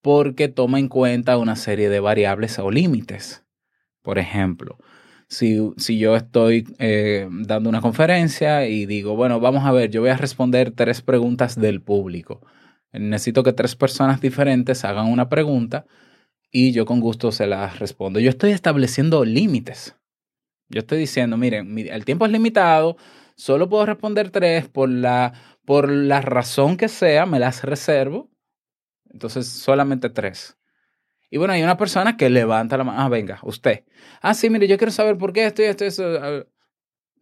porque 0.01 0.47
toma 0.47 0.79
en 0.79 0.89
cuenta 0.89 1.37
una 1.39 1.57
serie 1.57 1.89
de 1.89 1.99
variables 1.99 2.59
o 2.61 2.71
límites. 2.71 3.45
Por 4.03 4.21
ejemplo, 4.21 4.79
si, 5.29 5.73
si 5.77 5.99
yo 5.99 6.17
estoy 6.17 6.67
eh, 6.79 7.29
dando 7.31 7.69
una 7.69 7.81
conferencia 7.81 8.67
y 8.69 8.87
digo, 8.87 9.17
bueno, 9.17 9.41
vamos 9.41 9.65
a 9.65 9.73
ver, 9.73 9.91
yo 9.91 10.01
voy 10.01 10.11
a 10.11 10.17
responder 10.17 10.71
tres 10.71 11.03
preguntas 11.03 11.59
del 11.61 11.81
público. 11.81 12.41
Necesito 12.93 13.43
que 13.43 13.53
tres 13.53 13.77
personas 13.77 14.21
diferentes 14.21 14.85
hagan 14.85 15.07
una 15.07 15.29
pregunta 15.29 15.87
y 16.51 16.73
yo 16.73 16.87
con 16.87 17.01
gusto 17.01 17.33
se 17.33 17.47
las 17.47 17.79
respondo. 17.79 18.21
Yo 18.21 18.31
estoy 18.31 18.53
estableciendo 18.53 19.25
límites. 19.25 19.97
Yo 20.69 20.81
estoy 20.81 20.99
diciendo, 20.99 21.37
miren, 21.37 21.79
el 21.79 22.05
tiempo 22.05 22.27
es 22.27 22.33
limitado, 22.33 22.97
solo 23.37 23.69
puedo 23.69 23.87
responder 23.87 24.31
tres 24.31 24.69
por 24.69 24.89
la, 24.89 25.33
por 25.65 25.91
la 25.91 26.21
razón 26.21 26.77
que 26.77 26.89
sea, 26.89 27.27
me 27.27 27.39
las 27.39 27.63
reservo. 27.63 28.31
Entonces, 29.11 29.49
solamente 29.49 30.11
tres. 30.11 30.57
Y 31.31 31.39
bueno, 31.39 31.55
hay 31.55 31.63
una 31.63 31.77
persona 31.77 32.17
que 32.17 32.31
levanta 32.31 32.77
la 32.77 32.85
mano. 32.85 33.01
Ah, 33.01 33.09
venga, 33.09 33.39
usted. 33.43 33.85
Ah, 34.23 34.35
sí, 34.35 34.49
mire, 34.49 34.69
yo 34.69 34.79
quiero 34.79 34.93
saber 34.93 35.19
por 35.19 35.33
qué 35.33 35.47
esto 35.47 35.63
y 35.63 35.67
esto, 35.67 35.85
eso. 35.85 36.47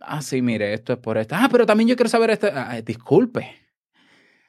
Ah, 0.01 0.23
sí, 0.23 0.43
mire, 0.43 0.75
esto 0.75 0.93
es 0.93 0.99
por 0.99 1.17
esto. 1.17 1.35
Ah, 1.39 1.49
pero 1.51 1.65
también 1.65 1.89
yo 1.89 1.97
quiero 1.97 2.11
saber 2.11 2.31
esto. 2.31 2.49
Ah, 2.53 2.81
disculpe. 2.83 3.55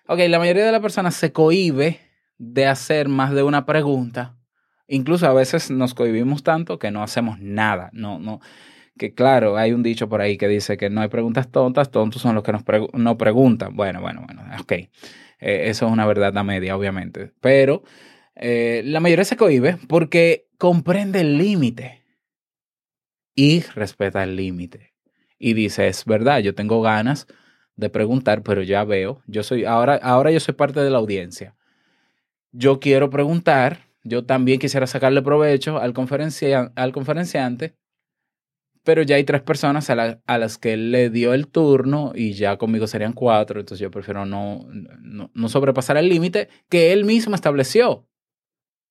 Ok, 0.07 0.19
la 0.27 0.39
mayoría 0.39 0.65
de 0.65 0.71
las 0.71 0.81
personas 0.81 1.15
se 1.15 1.31
cohibe 1.31 2.00
de 2.38 2.67
hacer 2.67 3.07
más 3.07 3.33
de 3.33 3.43
una 3.43 3.65
pregunta. 3.65 4.38
Incluso 4.88 5.25
a 5.25 5.33
veces 5.33 5.71
nos 5.71 5.93
cohibimos 5.93 6.43
tanto 6.43 6.77
que 6.77 6.91
no 6.91 7.01
hacemos 7.01 7.39
nada. 7.39 7.89
No, 7.93 8.19
no. 8.19 8.39
Que 8.97 9.13
claro, 9.13 9.57
hay 9.57 9.74
un 9.74 9.83
dicho 9.83 10.07
por 10.07 10.21
ahí 10.21 10.38
que 10.38 10.47
dice 10.47 10.77
que 10.77 10.89
no 10.89 11.01
hay 11.01 11.07
preguntas 11.07 11.50
tontas, 11.50 11.91
tontos 11.91 12.21
son 12.21 12.35
los 12.35 12.43
que 12.43 12.51
nos 12.51 12.63
no 12.93 13.17
preguntan. 13.17 13.75
Bueno, 13.75 14.00
bueno, 14.00 14.24
bueno, 14.25 14.43
ok. 14.62 14.71
Eh, 14.71 14.89
eso 15.39 15.85
es 15.88 15.91
una 15.91 16.05
verdad 16.05 16.38
a 16.38 16.43
media, 16.43 16.77
obviamente. 16.77 17.31
Pero 17.41 17.83
eh, 18.35 18.81
la 18.85 18.99
mayoría 18.99 19.25
se 19.25 19.37
cohibe 19.37 19.77
porque 19.87 20.47
comprende 20.57 21.21
el 21.21 21.37
límite 21.37 22.03
y 23.33 23.61
respeta 23.61 24.23
el 24.23 24.35
límite. 24.35 24.93
Y 25.37 25.53
dice, 25.53 25.87
es 25.87 26.05
verdad, 26.05 26.39
yo 26.39 26.55
tengo 26.55 26.81
ganas 26.81 27.27
de 27.75 27.89
preguntar, 27.89 28.41
pero 28.41 28.63
ya 28.63 28.83
veo, 28.83 29.21
yo 29.27 29.43
soy, 29.43 29.65
ahora, 29.65 29.95
ahora 30.01 30.31
yo 30.31 30.39
soy 30.39 30.53
parte 30.53 30.79
de 30.79 30.89
la 30.89 30.97
audiencia. 30.97 31.55
Yo 32.51 32.79
quiero 32.79 33.09
preguntar, 33.09 33.87
yo 34.03 34.25
también 34.25 34.59
quisiera 34.59 34.87
sacarle 34.87 35.21
provecho 35.21 35.77
al, 35.77 35.93
al 36.75 36.91
conferenciante, 36.93 37.75
pero 38.83 39.01
ya 39.01 39.17
hay 39.17 39.25
tres 39.25 39.41
personas 39.41 39.89
a, 39.89 40.37
las 40.37 40.57
que 40.57 40.73
él 40.73 40.91
le 40.91 41.09
dio 41.09 41.33
el 41.33 41.47
turno 41.47 42.13
y 42.15 42.33
ya 42.33 42.57
conmigo 42.57 42.87
serían 42.87 43.13
cuatro, 43.13 43.59
entonces 43.59 43.81
yo 43.81 43.91
prefiero 43.91 44.25
no, 44.25 44.65
no 44.69 45.49
sobrepasar 45.49 45.97
el 45.97 46.07
límite 46.07 46.49
que 46.69 46.93
él 46.93 47.03
mismo 47.03 47.35
estableció 47.35 48.07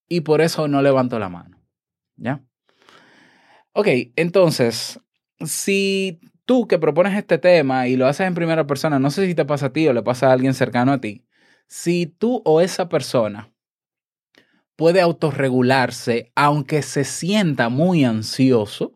y 0.09 0.21
por 0.21 0.41
eso 0.41 0.69
no 0.69 0.83
levanto 0.83 1.19
la 1.19 1.29
mano. 1.29 1.61
¿Ya? 2.17 2.43
Ok, 3.73 3.89
entonces, 4.17 5.01
si 5.41 6.21
tú 6.45 6.69
que 6.69 6.79
propones 6.79 7.17
este 7.17 7.39
tema 7.39 7.89
y 7.89 7.97
lo 7.97 8.07
haces 8.07 8.27
en 8.27 8.35
primera 8.35 8.67
persona, 8.67 8.99
no 8.99 9.11
sé 9.11 9.27
si 9.27 9.35
te 9.35 9.45
pasa 9.45 9.67
a 9.67 9.73
ti 9.73 9.89
o 9.89 9.93
le 9.93 10.03
pasa 10.03 10.29
a 10.29 10.33
alguien 10.33 10.55
cercano 10.55 10.93
a 10.93 11.01
ti, 11.01 11.27
si 11.67 12.07
tú 12.07 12.43
o 12.45 12.61
esa 12.61 12.89
persona 12.89 13.53
puede 14.77 15.01
autorregularse 15.01 16.33
aunque 16.35 16.83
se 16.83 17.05
sienta 17.05 17.69
muy 17.69 18.05
ansioso, 18.05 18.93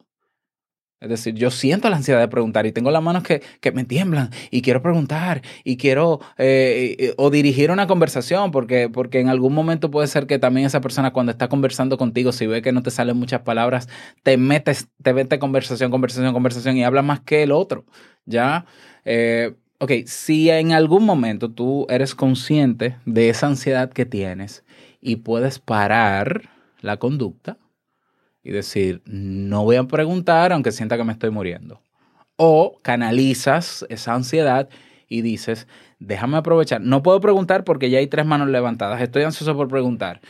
es 1.00 1.08
decir, 1.08 1.34
yo 1.34 1.50
siento 1.50 1.88
la 1.88 1.96
ansiedad 1.96 2.18
de 2.18 2.26
preguntar 2.26 2.66
y 2.66 2.72
tengo 2.72 2.90
las 2.90 3.02
manos 3.02 3.22
que, 3.22 3.40
que 3.60 3.70
me 3.70 3.84
tiemblan 3.84 4.30
y 4.50 4.62
quiero 4.62 4.82
preguntar 4.82 5.42
y 5.62 5.76
quiero 5.76 6.20
eh, 6.38 6.96
eh, 6.98 7.14
o 7.16 7.30
dirigir 7.30 7.70
una 7.70 7.86
conversación 7.86 8.50
porque, 8.50 8.88
porque 8.88 9.20
en 9.20 9.28
algún 9.28 9.54
momento 9.54 9.92
puede 9.92 10.08
ser 10.08 10.26
que 10.26 10.40
también 10.40 10.66
esa 10.66 10.80
persona 10.80 11.12
cuando 11.12 11.30
está 11.30 11.48
conversando 11.48 11.98
contigo, 11.98 12.32
si 12.32 12.46
ve 12.46 12.62
que 12.62 12.72
no 12.72 12.82
te 12.82 12.90
salen 12.90 13.16
muchas 13.16 13.42
palabras, 13.42 13.88
te 14.24 14.36
metes, 14.36 14.88
te 15.02 15.14
mete 15.14 15.38
conversación, 15.38 15.92
conversación, 15.92 16.32
conversación 16.32 16.76
y 16.76 16.82
habla 16.82 17.02
más 17.02 17.20
que 17.20 17.44
el 17.44 17.52
otro. 17.52 17.84
¿Ya? 18.26 18.66
Eh, 19.04 19.54
ok, 19.78 19.92
si 20.06 20.50
en 20.50 20.72
algún 20.72 21.04
momento 21.04 21.50
tú 21.50 21.86
eres 21.88 22.14
consciente 22.14 22.96
de 23.06 23.30
esa 23.30 23.46
ansiedad 23.46 23.90
que 23.90 24.04
tienes 24.04 24.64
y 25.00 25.16
puedes 25.16 25.60
parar 25.60 26.50
la 26.80 26.96
conducta, 26.96 27.56
y 28.42 28.50
decir, 28.50 29.02
no 29.04 29.64
voy 29.64 29.76
a 29.76 29.84
preguntar 29.84 30.52
aunque 30.52 30.72
sienta 30.72 30.96
que 30.96 31.04
me 31.04 31.12
estoy 31.12 31.30
muriendo. 31.30 31.82
O 32.36 32.78
canalizas 32.82 33.84
esa 33.88 34.14
ansiedad 34.14 34.68
y 35.08 35.22
dices, 35.22 35.66
déjame 35.98 36.36
aprovechar. 36.36 36.80
No 36.80 37.02
puedo 37.02 37.20
preguntar 37.20 37.64
porque 37.64 37.90
ya 37.90 37.98
hay 37.98 38.06
tres 38.06 38.26
manos 38.26 38.48
levantadas. 38.48 39.00
Estoy 39.00 39.24
ansioso 39.24 39.56
por 39.56 39.68
preguntar. 39.68 40.20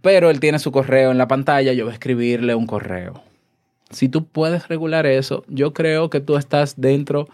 pero 0.00 0.30
él 0.30 0.40
tiene 0.40 0.58
su 0.58 0.72
correo 0.72 1.10
en 1.12 1.18
la 1.18 1.28
pantalla, 1.28 1.72
yo 1.72 1.84
voy 1.84 1.92
a 1.92 1.94
escribirle 1.94 2.54
un 2.54 2.66
correo. 2.66 3.22
Si 3.90 4.08
tú 4.08 4.26
puedes 4.26 4.68
regular 4.68 5.06
eso, 5.06 5.44
yo 5.48 5.74
creo 5.74 6.10
que 6.10 6.20
tú 6.20 6.36
estás 6.36 6.80
dentro 6.80 7.28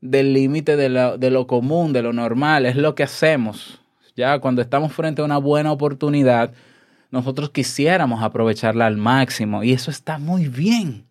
del 0.00 0.32
límite 0.32 0.76
de 0.76 0.88
de 1.18 1.30
lo 1.30 1.46
común, 1.46 1.92
de 1.92 2.02
lo 2.02 2.12
normal. 2.12 2.66
Es 2.66 2.76
lo 2.76 2.94
que 2.94 3.02
hacemos. 3.02 3.80
Ya 4.16 4.38
cuando 4.40 4.62
estamos 4.62 4.92
frente 4.92 5.22
a 5.22 5.24
una 5.24 5.38
buena 5.38 5.72
oportunidad, 5.72 6.52
nosotros 7.10 7.50
quisiéramos 7.50 8.22
aprovecharla 8.22 8.86
al 8.86 8.96
máximo 8.96 9.62
y 9.64 9.72
eso 9.72 9.90
está 9.90 10.18
muy 10.18 10.48
bien. 10.48 11.06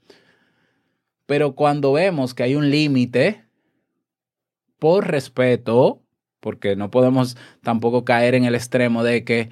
Pero 1.25 1.55
cuando 1.55 1.93
vemos 1.93 2.33
que 2.33 2.43
hay 2.43 2.55
un 2.55 2.69
límite, 2.69 3.47
por 4.79 5.07
respeto, 5.07 6.03
porque 6.39 6.75
no 6.75 6.91
podemos 6.91 7.37
tampoco 7.61 8.05
caer 8.05 8.35
en 8.35 8.45
el 8.45 8.55
extremo 8.55 9.03
de 9.03 9.23
que 9.23 9.49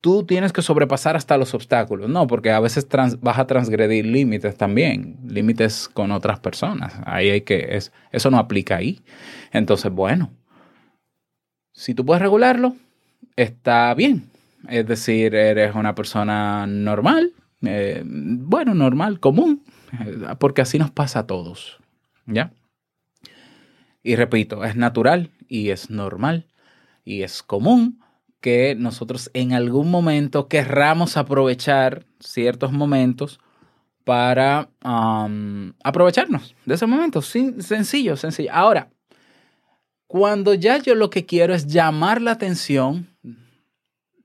tú 0.00 0.24
tienes 0.24 0.52
que 0.52 0.62
sobrepasar 0.62 1.16
hasta 1.16 1.36
los 1.36 1.54
obstáculos. 1.54 2.10
No, 2.10 2.26
porque 2.26 2.50
a 2.50 2.60
veces 2.60 2.88
vas 3.20 3.38
a 3.38 3.46
transgredir 3.46 4.06
límites 4.06 4.56
también, 4.56 5.18
límites 5.26 5.88
con 5.88 6.10
otras 6.10 6.40
personas. 6.40 6.94
Ahí 7.06 7.30
hay 7.30 7.42
que, 7.42 7.76
es, 7.76 7.92
eso 8.10 8.30
no 8.30 8.38
aplica 8.38 8.76
ahí. 8.76 9.00
Entonces, 9.52 9.92
bueno, 9.92 10.30
si 11.72 11.94
tú 11.94 12.04
puedes 12.04 12.22
regularlo, 12.22 12.74
está 13.36 13.94
bien. 13.94 14.31
Es 14.68 14.86
decir, 14.86 15.34
eres 15.34 15.74
una 15.74 15.94
persona 15.94 16.66
normal, 16.66 17.34
eh, 17.62 18.02
bueno, 18.04 18.74
normal, 18.74 19.20
común, 19.20 19.64
eh, 20.04 20.34
porque 20.38 20.62
así 20.62 20.78
nos 20.78 20.90
pasa 20.90 21.20
a 21.20 21.26
todos, 21.26 21.78
¿ya? 22.26 22.52
Y 24.02 24.16
repito, 24.16 24.64
es 24.64 24.76
natural 24.76 25.30
y 25.48 25.70
es 25.70 25.90
normal 25.90 26.46
y 27.04 27.22
es 27.22 27.42
común 27.42 28.00
que 28.40 28.74
nosotros 28.76 29.30
en 29.34 29.52
algún 29.52 29.90
momento 29.90 30.48
querramos 30.48 31.16
aprovechar 31.16 32.04
ciertos 32.18 32.72
momentos 32.72 33.38
para 34.04 34.68
aprovecharnos 35.84 36.56
de 36.66 36.74
ese 36.74 36.86
momento. 36.86 37.22
sencillo, 37.22 38.16
sencillo. 38.16 38.50
Ahora, 38.52 38.90
cuando 40.08 40.54
ya 40.54 40.78
yo 40.78 40.96
lo 40.96 41.08
que 41.08 41.24
quiero 41.24 41.54
es 41.54 41.68
llamar 41.68 42.20
la 42.20 42.32
atención 42.32 43.11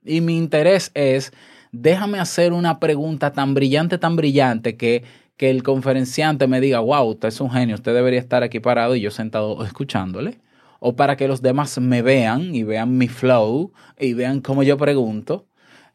y 0.04 0.20
mi 0.20 0.36
interés 0.36 0.90
es, 0.94 1.32
déjame 1.72 2.18
hacer 2.18 2.52
una 2.52 2.80
pregunta 2.80 3.32
tan 3.32 3.54
brillante, 3.54 3.98
tan 3.98 4.16
brillante 4.16 4.76
que, 4.76 5.04
que 5.36 5.50
el 5.50 5.62
conferenciante 5.62 6.46
me 6.46 6.60
diga, 6.60 6.80
wow, 6.80 7.08
usted 7.08 7.28
es 7.28 7.40
un 7.40 7.50
genio, 7.50 7.76
usted 7.76 7.94
debería 7.94 8.20
estar 8.20 8.42
aquí 8.42 8.60
parado 8.60 8.96
y 8.96 9.00
yo 9.00 9.10
sentado 9.10 9.64
escuchándole. 9.64 10.38
O 10.80 10.94
para 10.94 11.16
que 11.16 11.26
los 11.26 11.42
demás 11.42 11.78
me 11.80 12.02
vean 12.02 12.54
y 12.54 12.62
vean 12.62 12.96
mi 12.96 13.08
flow 13.08 13.72
y 13.98 14.14
vean 14.14 14.40
cómo 14.40 14.62
yo 14.62 14.76
pregunto. 14.76 15.46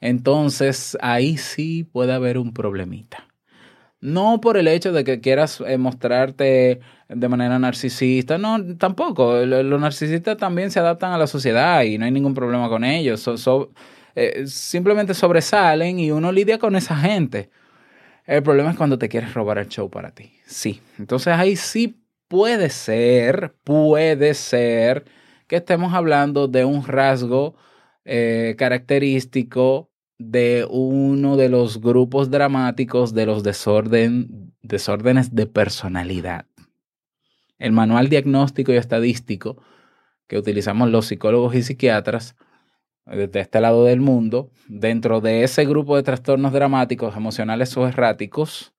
Entonces 0.01 0.97
ahí 1.01 1.37
sí 1.37 1.85
puede 1.85 2.11
haber 2.11 2.37
un 2.37 2.53
problemita. 2.53 3.25
No 4.01 4.41
por 4.41 4.57
el 4.57 4.67
hecho 4.67 4.91
de 4.91 5.05
que 5.05 5.21
quieras 5.21 5.63
eh, 5.65 5.77
mostrarte 5.77 6.81
de 7.15 7.29
manera 7.29 7.59
narcisista, 7.59 8.37
no, 8.37 8.75
tampoco. 8.77 9.45
Los 9.45 9.81
narcisistas 9.81 10.37
también 10.37 10.71
se 10.71 10.79
adaptan 10.79 11.11
a 11.11 11.17
la 11.17 11.27
sociedad 11.27 11.83
y 11.83 11.97
no 11.97 12.05
hay 12.05 12.11
ningún 12.11 12.33
problema 12.33 12.69
con 12.69 12.83
ellos. 12.83 13.29
Eh, 14.15 14.45
simplemente 14.45 15.13
sobresalen 15.13 15.99
y 15.99 16.11
uno 16.11 16.31
lidia 16.31 16.59
con 16.59 16.75
esa 16.75 16.95
gente. 16.95 17.49
El 18.25 18.43
problema 18.43 18.71
es 18.71 18.77
cuando 18.77 18.97
te 18.97 19.09
quieres 19.09 19.33
robar 19.33 19.57
el 19.57 19.67
show 19.67 19.89
para 19.89 20.11
ti. 20.11 20.33
Sí. 20.45 20.81
Entonces 20.97 21.33
ahí 21.33 21.55
sí 21.55 21.99
puede 22.27 22.69
ser, 22.69 23.55
puede 23.63 24.33
ser 24.33 25.05
que 25.47 25.57
estemos 25.57 25.93
hablando 25.93 26.47
de 26.47 26.65
un 26.65 26.85
rasgo 26.85 27.55
eh, 28.05 28.55
característico 28.57 29.89
de 30.17 30.65
uno 30.69 31.37
de 31.37 31.49
los 31.49 31.81
grupos 31.81 32.29
dramáticos 32.29 33.13
de 33.13 33.25
los 33.25 33.43
desorden, 33.43 34.53
desórdenes 34.61 35.35
de 35.35 35.45
personalidad. 35.47 36.45
El 37.59 37.71
manual 37.71 38.09
diagnóstico 38.09 38.71
y 38.71 38.77
estadístico 38.77 39.61
que 40.27 40.37
utilizamos 40.37 40.89
los 40.89 41.05
psicólogos 41.05 41.55
y 41.55 41.63
psiquiatras 41.63 42.35
desde 43.05 43.41
este 43.41 43.59
lado 43.59 43.83
del 43.85 43.99
mundo, 43.99 44.49
dentro 44.67 45.19
de 45.19 45.43
ese 45.43 45.65
grupo 45.65 45.95
de 45.95 46.03
trastornos 46.03 46.53
dramáticos, 46.53 47.15
emocionales 47.17 47.75
o 47.75 47.87
erráticos, 47.87 48.73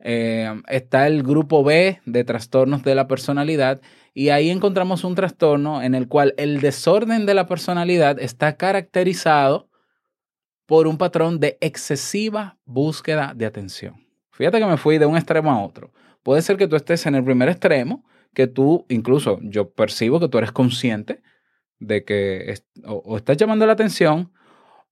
eh, 0.00 0.52
está 0.68 1.06
el 1.06 1.22
grupo 1.22 1.64
B 1.64 2.00
de 2.04 2.24
trastornos 2.24 2.82
de 2.82 2.94
la 2.94 3.08
personalidad 3.08 3.80
y 4.12 4.28
ahí 4.28 4.50
encontramos 4.50 5.02
un 5.02 5.14
trastorno 5.14 5.82
en 5.82 5.94
el 5.94 6.08
cual 6.08 6.34
el 6.36 6.60
desorden 6.60 7.24
de 7.24 7.32
la 7.32 7.46
personalidad 7.46 8.20
está 8.20 8.56
caracterizado 8.56 9.68
por 10.66 10.86
un 10.86 10.98
patrón 10.98 11.40
de 11.40 11.56
excesiva 11.60 12.58
búsqueda 12.66 13.32
de 13.34 13.46
atención. 13.46 14.06
Fíjate 14.30 14.58
que 14.58 14.66
me 14.66 14.76
fui 14.76 14.98
de 14.98 15.06
un 15.06 15.16
extremo 15.16 15.50
a 15.50 15.62
otro. 15.62 15.92
Puede 16.24 16.42
ser 16.42 16.56
que 16.56 16.66
tú 16.66 16.74
estés 16.74 17.06
en 17.06 17.14
el 17.14 17.22
primer 17.22 17.48
extremo, 17.48 18.04
que 18.34 18.48
tú, 18.48 18.84
incluso 18.88 19.38
yo 19.42 19.70
percibo 19.70 20.18
que 20.18 20.28
tú 20.28 20.38
eres 20.38 20.50
consciente 20.50 21.22
de 21.78 22.04
que 22.04 22.54
o, 22.84 23.16
estás 23.16 23.36
llamando 23.36 23.66
la 23.66 23.74
atención 23.74 24.32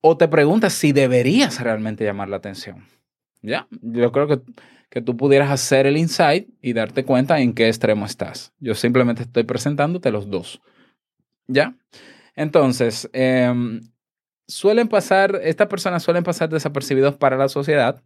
o 0.00 0.16
te 0.16 0.28
preguntas 0.28 0.74
si 0.74 0.92
deberías 0.92 1.60
realmente 1.60 2.04
llamar 2.04 2.28
la 2.28 2.36
atención. 2.36 2.86
¿Ya? 3.40 3.66
Yo 3.80 4.12
creo 4.12 4.28
que, 4.28 4.40
que 4.90 5.00
tú 5.00 5.16
pudieras 5.16 5.50
hacer 5.50 5.86
el 5.86 5.96
insight 5.96 6.48
y 6.60 6.74
darte 6.74 7.04
cuenta 7.04 7.40
en 7.40 7.54
qué 7.54 7.66
extremo 7.66 8.06
estás. 8.06 8.52
Yo 8.60 8.74
simplemente 8.74 9.22
estoy 9.22 9.42
presentándote 9.44 10.12
los 10.12 10.30
dos. 10.30 10.60
¿Ya? 11.48 11.74
Entonces, 12.36 13.08
em, 13.12 13.80
suelen 14.46 14.88
pasar, 14.88 15.40
estas 15.42 15.68
personas 15.68 16.02
suelen 16.02 16.24
pasar 16.24 16.50
desapercibidos 16.50 17.16
para 17.16 17.36
la 17.36 17.48
sociedad 17.48 18.02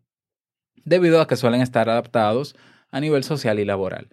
debido 0.85 1.21
a 1.21 1.27
que 1.27 1.37
suelen 1.37 1.61
estar 1.61 1.89
adaptados 1.91 2.55
a 2.91 3.01
nivel 3.01 3.25
social 3.25 3.59
y 3.59 3.65
laboral. 3.65 4.09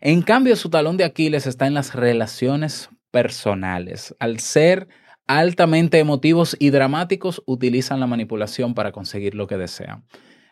En 0.00 0.22
cambio, 0.22 0.56
su 0.56 0.70
talón 0.70 0.96
de 0.96 1.04
Aquiles 1.04 1.46
está 1.46 1.66
en 1.66 1.74
las 1.74 1.94
relaciones 1.94 2.90
personales. 3.10 4.14
Al 4.18 4.40
ser 4.40 4.88
altamente 5.26 5.98
emotivos 5.98 6.56
y 6.58 6.70
dramáticos, 6.70 7.42
utilizan 7.46 8.00
la 8.00 8.06
manipulación 8.06 8.74
para 8.74 8.92
conseguir 8.92 9.34
lo 9.34 9.46
que 9.46 9.56
desean. 9.56 10.04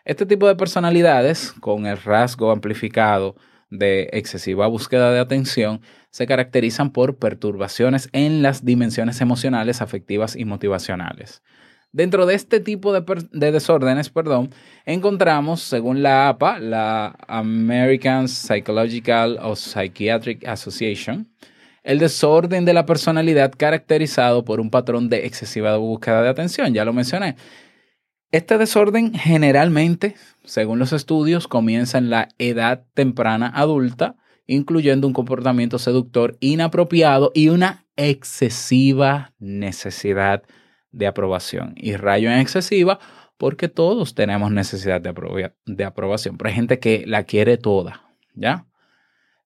Este 0.03 0.25
tipo 0.25 0.47
de 0.47 0.55
personalidades, 0.55 1.51
con 1.53 1.85
el 1.85 1.97
rasgo 1.97 2.51
amplificado 2.51 3.35
de 3.69 4.09
excesiva 4.13 4.67
búsqueda 4.67 5.11
de 5.11 5.19
atención, 5.19 5.81
se 6.11 6.27
caracterizan 6.27 6.91
por 6.91 7.17
perturbaciones 7.17 8.09
en 8.13 8.41
las 8.41 8.63
dimensiones 8.63 9.21
emocionales, 9.21 9.81
afectivas 9.81 10.35
y 10.35 10.45
motivacionales. 10.45 11.41
Dentro 11.95 12.25
de 12.25 12.35
este 12.35 12.59
tipo 12.59 12.91
de, 12.91 13.51
desórdenes, 13.53 14.09
perdón, 14.09 14.49
encontramos, 14.85 15.61
según 15.61 16.03
la 16.03 16.27
APA, 16.27 16.59
la 16.59 17.15
American 17.25 18.27
Psychological 18.27 19.39
or 19.41 19.55
Psychiatric 19.55 20.45
Association, 20.45 21.29
el 21.83 21.99
desorden 21.99 22.65
de 22.65 22.73
la 22.73 22.85
personalidad 22.85 23.53
caracterizado 23.57 24.43
por 24.43 24.59
un 24.59 24.71
patrón 24.71 25.07
de 25.07 25.25
excesiva 25.25 25.77
búsqueda 25.77 26.21
de 26.21 26.27
atención, 26.27 26.73
ya 26.73 26.83
lo 26.83 26.91
mencioné. 26.91 27.37
Este 28.29 28.57
desorden 28.57 29.13
generalmente, 29.13 30.15
según 30.43 30.79
los 30.79 30.91
estudios, 30.91 31.47
comienza 31.47 31.97
en 31.97 32.09
la 32.09 32.27
edad 32.39 32.83
temprana 32.93 33.49
adulta, 33.55 34.17
incluyendo 34.47 35.07
un 35.07 35.13
comportamiento 35.13 35.79
seductor 35.79 36.35
inapropiado 36.41 37.31
y 37.33 37.47
una 37.47 37.85
excesiva 37.95 39.33
necesidad 39.39 40.43
de 40.95 41.07
aprobación. 41.07 41.73
Y 41.75 41.95
rayo 41.95 42.31
en 42.31 42.39
excesiva 42.39 42.99
porque 43.37 43.67
todos 43.67 44.15
tenemos 44.15 44.51
necesidad 44.51 45.01
de, 45.01 45.51
de 45.65 45.83
aprobación, 45.83 46.37
pero 46.37 46.49
hay 46.49 46.55
gente 46.55 46.79
que 46.79 47.03
la 47.05 47.23
quiere 47.23 47.57
toda, 47.57 48.01
¿ya? 48.33 48.65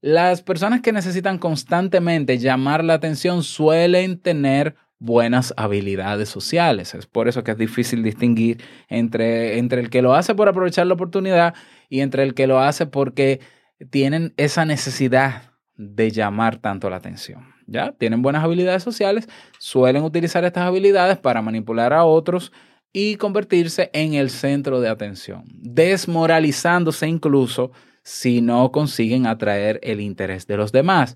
Las 0.01 0.41
personas 0.41 0.81
que 0.81 0.93
necesitan 0.93 1.39
constantemente 1.39 2.37
llamar 2.37 2.83
la 2.85 2.93
atención 2.93 3.43
suelen 3.43 4.19
tener 4.19 4.75
buenas 4.99 5.53
habilidades 5.57 6.29
sociales. 6.29 6.93
Es 6.93 7.05
por 7.05 7.27
eso 7.27 7.43
que 7.43 7.51
es 7.51 7.57
difícil 7.57 8.03
distinguir 8.03 8.61
entre, 8.87 9.57
entre 9.57 9.81
el 9.81 9.89
que 9.89 10.01
lo 10.01 10.13
hace 10.13 10.35
por 10.35 10.47
aprovechar 10.47 10.87
la 10.87 10.93
oportunidad 10.93 11.53
y 11.89 12.01
entre 12.01 12.23
el 12.23 12.33
que 12.33 12.47
lo 12.47 12.59
hace 12.59 12.85
porque 12.85 13.41
tienen 13.89 14.33
esa 14.37 14.65
necesidad 14.65 15.53
de 15.75 16.11
llamar 16.11 16.57
tanto 16.57 16.89
la 16.89 16.97
atención. 16.97 17.58
¿Ya? 17.71 17.91
Tienen 17.91 18.21
buenas 18.21 18.43
habilidades 18.43 18.81
sociales, 18.81 19.27
suelen 19.59 20.03
utilizar 20.03 20.43
estas 20.43 20.63
habilidades 20.63 21.17
para 21.17 21.41
manipular 21.41 21.93
a 21.93 22.03
otros 22.03 22.51
y 22.91 23.15
convertirse 23.15 23.91
en 23.93 24.15
el 24.15 24.31
centro 24.31 24.81
de 24.81 24.89
atención, 24.89 25.43
desmoralizándose 25.53 27.07
incluso 27.07 27.71
si 28.01 28.41
no 28.41 28.71
consiguen 28.71 29.27
atraer 29.27 29.79
el 29.83 30.01
interés 30.01 30.47
de 30.47 30.57
los 30.57 30.71
demás. 30.71 31.15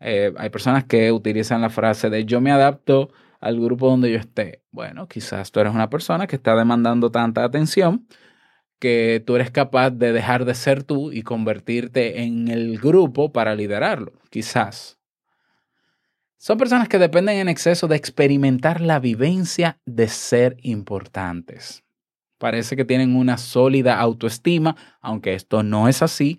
Eh, 0.00 0.34
hay 0.36 0.50
personas 0.50 0.84
que 0.84 1.10
utilizan 1.12 1.62
la 1.62 1.70
frase 1.70 2.10
de 2.10 2.26
yo 2.26 2.42
me 2.42 2.52
adapto 2.52 3.10
al 3.40 3.58
grupo 3.58 3.88
donde 3.88 4.12
yo 4.12 4.18
esté. 4.18 4.62
Bueno, 4.70 5.08
quizás 5.08 5.50
tú 5.50 5.60
eres 5.60 5.72
una 5.72 5.88
persona 5.88 6.26
que 6.26 6.36
está 6.36 6.54
demandando 6.54 7.10
tanta 7.10 7.42
atención 7.44 8.06
que 8.78 9.22
tú 9.26 9.36
eres 9.36 9.50
capaz 9.50 9.90
de 9.90 10.12
dejar 10.12 10.44
de 10.44 10.54
ser 10.54 10.82
tú 10.82 11.12
y 11.12 11.22
convertirte 11.22 12.22
en 12.22 12.48
el 12.48 12.78
grupo 12.78 13.32
para 13.32 13.54
liderarlo, 13.54 14.12
quizás. 14.30 14.95
Son 16.38 16.58
personas 16.58 16.88
que 16.88 16.98
dependen 16.98 17.38
en 17.38 17.48
exceso 17.48 17.88
de 17.88 17.96
experimentar 17.96 18.80
la 18.80 18.98
vivencia 18.98 19.78
de 19.86 20.06
ser 20.08 20.56
importantes. 20.62 21.82
Parece 22.38 22.76
que 22.76 22.84
tienen 22.84 23.16
una 23.16 23.38
sólida 23.38 23.98
autoestima, 23.98 24.76
aunque 25.00 25.34
esto 25.34 25.62
no 25.62 25.88
es 25.88 26.02
así, 26.02 26.38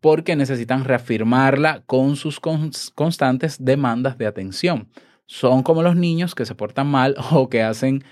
porque 0.00 0.36
necesitan 0.36 0.84
reafirmarla 0.84 1.82
con 1.86 2.16
sus 2.16 2.40
constantes 2.40 3.64
demandas 3.64 4.18
de 4.18 4.26
atención. 4.26 4.90
Son 5.26 5.62
como 5.62 5.82
los 5.82 5.96
niños 5.96 6.34
que 6.34 6.44
se 6.44 6.54
portan 6.54 6.88
mal 6.88 7.16
o 7.30 7.48
que 7.48 7.62
hacen 7.62 8.04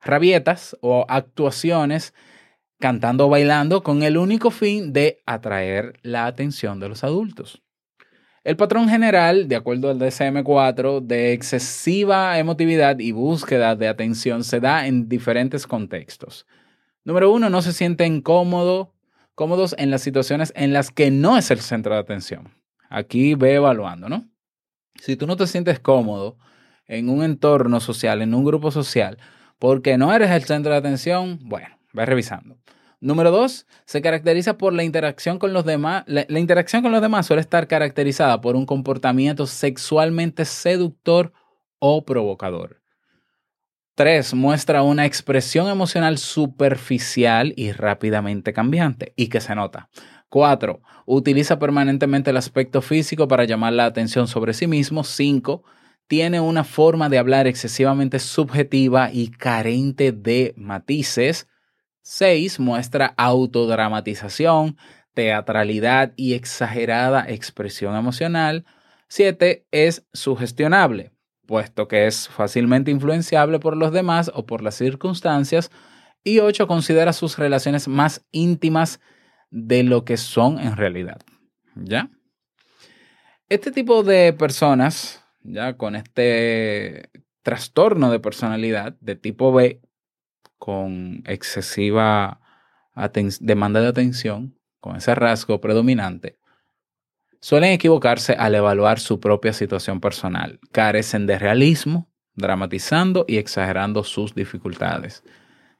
rabietas 0.00 0.76
o 0.80 1.06
actuaciones 1.08 2.14
cantando 2.80 3.26
o 3.26 3.30
bailando 3.30 3.82
con 3.82 4.02
el 4.02 4.16
único 4.16 4.50
fin 4.50 4.92
de 4.92 5.22
atraer 5.24 5.98
la 6.02 6.26
atención 6.26 6.80
de 6.80 6.88
los 6.88 7.04
adultos. 7.04 7.63
El 8.44 8.56
patrón 8.56 8.90
general, 8.90 9.48
de 9.48 9.56
acuerdo 9.56 9.88
al 9.88 9.98
DSM-4, 9.98 11.00
de 11.00 11.32
excesiva 11.32 12.38
emotividad 12.38 12.98
y 12.98 13.10
búsqueda 13.10 13.74
de 13.74 13.88
atención 13.88 14.44
se 14.44 14.60
da 14.60 14.86
en 14.86 15.08
diferentes 15.08 15.66
contextos. 15.66 16.46
Número 17.04 17.32
uno, 17.32 17.48
no 17.48 17.62
se 17.62 17.72
sienten 17.72 18.20
cómodos 18.20 18.90
en 19.78 19.90
las 19.90 20.02
situaciones 20.02 20.52
en 20.56 20.74
las 20.74 20.90
que 20.90 21.10
no 21.10 21.38
es 21.38 21.50
el 21.50 21.60
centro 21.60 21.94
de 21.94 22.00
atención. 22.00 22.52
Aquí 22.90 23.34
ve 23.34 23.54
evaluando, 23.54 24.10
¿no? 24.10 24.28
Si 25.00 25.16
tú 25.16 25.26
no 25.26 25.36
te 25.36 25.46
sientes 25.46 25.80
cómodo 25.80 26.36
en 26.86 27.08
un 27.08 27.24
entorno 27.24 27.80
social, 27.80 28.20
en 28.20 28.34
un 28.34 28.44
grupo 28.44 28.70
social, 28.70 29.16
porque 29.58 29.96
no 29.96 30.12
eres 30.12 30.30
el 30.30 30.44
centro 30.44 30.72
de 30.72 30.78
atención, 30.78 31.38
bueno, 31.44 31.78
ve 31.94 32.04
revisando. 32.04 32.58
Número 33.04 33.30
dos, 33.30 33.66
se 33.84 34.00
caracteriza 34.00 34.56
por 34.56 34.72
la 34.72 34.82
interacción 34.82 35.38
con 35.38 35.52
los 35.52 35.66
demás. 35.66 36.04
La, 36.06 36.24
la, 36.26 36.38
interacción 36.38 36.80
con 36.80 36.90
los 36.90 37.02
demás 37.02 37.26
suele 37.26 37.42
estar 37.42 37.68
caracterizada 37.68 38.40
por 38.40 38.56
un 38.56 38.64
comportamiento 38.64 39.46
sexualmente 39.46 40.46
seductor 40.46 41.30
o 41.78 42.06
provocador. 42.06 42.80
Tres, 43.94 44.32
muestra 44.32 44.82
una 44.82 45.04
expresión 45.04 45.68
emocional 45.68 46.16
superficial 46.16 47.52
y 47.56 47.72
rápidamente 47.72 48.54
cambiante 48.54 49.12
y 49.16 49.28
que 49.28 49.42
se 49.42 49.54
nota. 49.54 49.90
Cuatro, 50.30 50.80
utiliza 51.04 51.58
permanentemente 51.58 52.30
el 52.30 52.38
aspecto 52.38 52.80
físico 52.80 53.28
para 53.28 53.44
llamar 53.44 53.74
la 53.74 53.84
atención 53.84 54.28
sobre 54.28 54.54
sí 54.54 54.66
mismo. 54.66 55.04
Cinco, 55.04 55.62
tiene 56.06 56.40
una 56.40 56.64
forma 56.64 57.10
de 57.10 57.18
hablar 57.18 57.46
excesivamente 57.48 58.18
subjetiva 58.18 59.10
y 59.12 59.28
carente 59.28 60.12
de 60.12 60.54
matices. 60.56 61.48
Seis, 62.04 62.60
muestra 62.60 63.14
autodramatización, 63.16 64.76
teatralidad 65.14 66.12
y 66.14 66.34
exagerada 66.34 67.24
expresión 67.28 67.96
emocional. 67.96 68.64
Siete, 69.08 69.66
es 69.72 70.06
sugestionable 70.12 71.14
puesto 71.46 71.88
que 71.88 72.06
es 72.06 72.28
fácilmente 72.28 72.90
influenciable 72.90 73.58
por 73.58 73.76
los 73.76 73.92
demás 73.92 74.30
o 74.34 74.46
por 74.46 74.62
las 74.62 74.76
circunstancias. 74.76 75.70
Y 76.22 76.38
ocho, 76.38 76.66
considera 76.66 77.12
sus 77.12 77.38
relaciones 77.38 77.86
más 77.88 78.24
íntimas 78.32 79.00
de 79.50 79.82
lo 79.82 80.04
que 80.04 80.16
son 80.16 80.58
en 80.58 80.76
realidad. 80.76 81.20
¿Ya? 81.74 82.10
Este 83.48 83.70
tipo 83.70 84.02
de 84.02 84.32
personas, 84.32 85.22
ya 85.42 85.76
con 85.76 85.96
este 85.96 87.10
trastorno 87.42 88.10
de 88.10 88.20
personalidad 88.20 88.96
de 89.00 89.16
tipo 89.16 89.52
B, 89.52 89.80
con 90.64 91.22
excesiva 91.26 92.40
demanda 93.40 93.82
de 93.82 93.88
atención, 93.88 94.58
con 94.80 94.96
ese 94.96 95.14
rasgo 95.14 95.60
predominante, 95.60 96.38
suelen 97.38 97.72
equivocarse 97.72 98.32
al 98.32 98.54
evaluar 98.54 98.98
su 98.98 99.20
propia 99.20 99.52
situación 99.52 100.00
personal. 100.00 100.58
Carecen 100.72 101.26
de 101.26 101.38
realismo, 101.38 102.08
dramatizando 102.34 103.26
y 103.28 103.36
exagerando 103.36 104.04
sus 104.04 104.34
dificultades. 104.34 105.22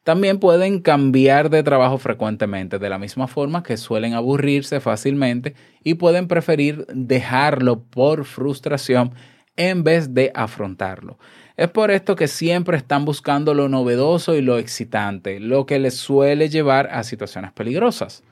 También 0.02 0.38
pueden 0.38 0.82
cambiar 0.82 1.48
de 1.48 1.62
trabajo 1.62 1.96
frecuentemente, 1.96 2.78
de 2.78 2.90
la 2.90 2.98
misma 2.98 3.26
forma 3.26 3.62
que 3.62 3.78
suelen 3.78 4.12
aburrirse 4.12 4.80
fácilmente 4.80 5.54
y 5.82 5.94
pueden 5.94 6.28
preferir 6.28 6.84
dejarlo 6.88 7.84
por 7.84 8.26
frustración 8.26 9.14
en 9.56 9.82
vez 9.82 10.12
de 10.12 10.30
afrontarlo. 10.34 11.18
Es 11.56 11.70
por 11.70 11.92
esto 11.92 12.16
que 12.16 12.26
siempre 12.26 12.76
están 12.76 13.04
buscando 13.04 13.54
lo 13.54 13.68
novedoso 13.68 14.34
y 14.34 14.42
lo 14.42 14.58
excitante, 14.58 15.38
lo 15.38 15.66
que 15.66 15.78
les 15.78 15.94
suele 15.94 16.48
llevar 16.48 16.88
a 16.90 17.04
situaciones 17.04 17.52
peligrosas. 17.52 18.24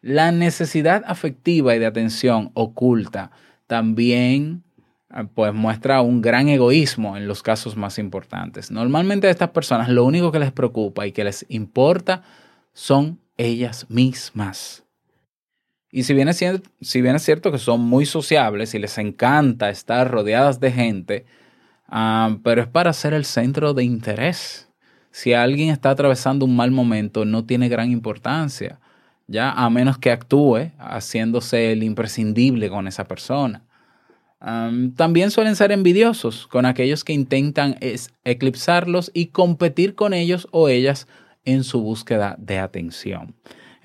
La 0.00 0.30
necesidad 0.30 1.02
afectiva 1.06 1.74
y 1.74 1.80
de 1.80 1.86
atención 1.86 2.52
oculta 2.54 3.32
también 3.66 4.62
ah, 5.10 5.24
pues 5.24 5.52
muestra 5.52 6.02
un 6.02 6.22
gran 6.22 6.48
egoísmo 6.48 7.16
en 7.16 7.26
los 7.26 7.42
casos 7.42 7.76
más 7.76 7.98
importantes. 7.98 8.70
Normalmente 8.70 9.26
a 9.26 9.30
estas 9.30 9.50
personas 9.50 9.88
lo 9.88 10.04
único 10.04 10.30
que 10.30 10.38
les 10.38 10.52
preocupa 10.52 11.04
y 11.04 11.10
que 11.10 11.24
les 11.24 11.44
importa 11.48 12.22
son 12.72 13.18
ellas 13.36 13.86
mismas. 13.88 14.84
Y 15.90 16.04
si 16.04 16.14
bien, 16.14 16.28
es 16.28 16.44
si 16.80 17.02
bien 17.02 17.16
es 17.16 17.22
cierto 17.22 17.50
que 17.50 17.58
son 17.58 17.80
muy 17.80 18.06
sociables 18.06 18.74
y 18.74 18.78
les 18.78 18.98
encanta 18.98 19.68
estar 19.68 20.08
rodeadas 20.08 20.60
de 20.60 20.70
gente, 20.70 21.26
ah, 21.88 22.36
pero 22.42 22.62
es 22.62 22.68
para 22.68 22.92
ser 22.92 23.14
el 23.14 23.24
centro 23.24 23.74
de 23.74 23.84
interés. 23.84 24.68
Si 25.10 25.32
alguien 25.32 25.70
está 25.70 25.90
atravesando 25.90 26.44
un 26.44 26.54
mal 26.54 26.70
momento, 26.70 27.24
no 27.24 27.44
tiene 27.44 27.68
gran 27.68 27.90
importancia, 27.90 28.78
ya 29.26 29.50
a 29.50 29.68
menos 29.70 29.98
que 29.98 30.10
actúe 30.10 30.70
haciéndose 30.78 31.72
el 31.72 31.82
imprescindible 31.82 32.68
con 32.70 32.86
esa 32.86 33.04
persona. 33.04 33.64
también 34.94 35.32
suelen 35.32 35.56
ser 35.56 35.72
envidiosos 35.72 36.46
con 36.46 36.64
aquellos 36.64 37.02
que 37.02 37.12
intentan 37.12 37.76
eclipsarlos 38.24 39.10
y 39.12 39.26
competir 39.26 39.96
con 39.96 40.14
ellos 40.14 40.46
o 40.52 40.68
ellas 40.68 41.08
en 41.44 41.64
su 41.64 41.80
búsqueda 41.80 42.36
de 42.38 42.58
atención. 42.58 43.34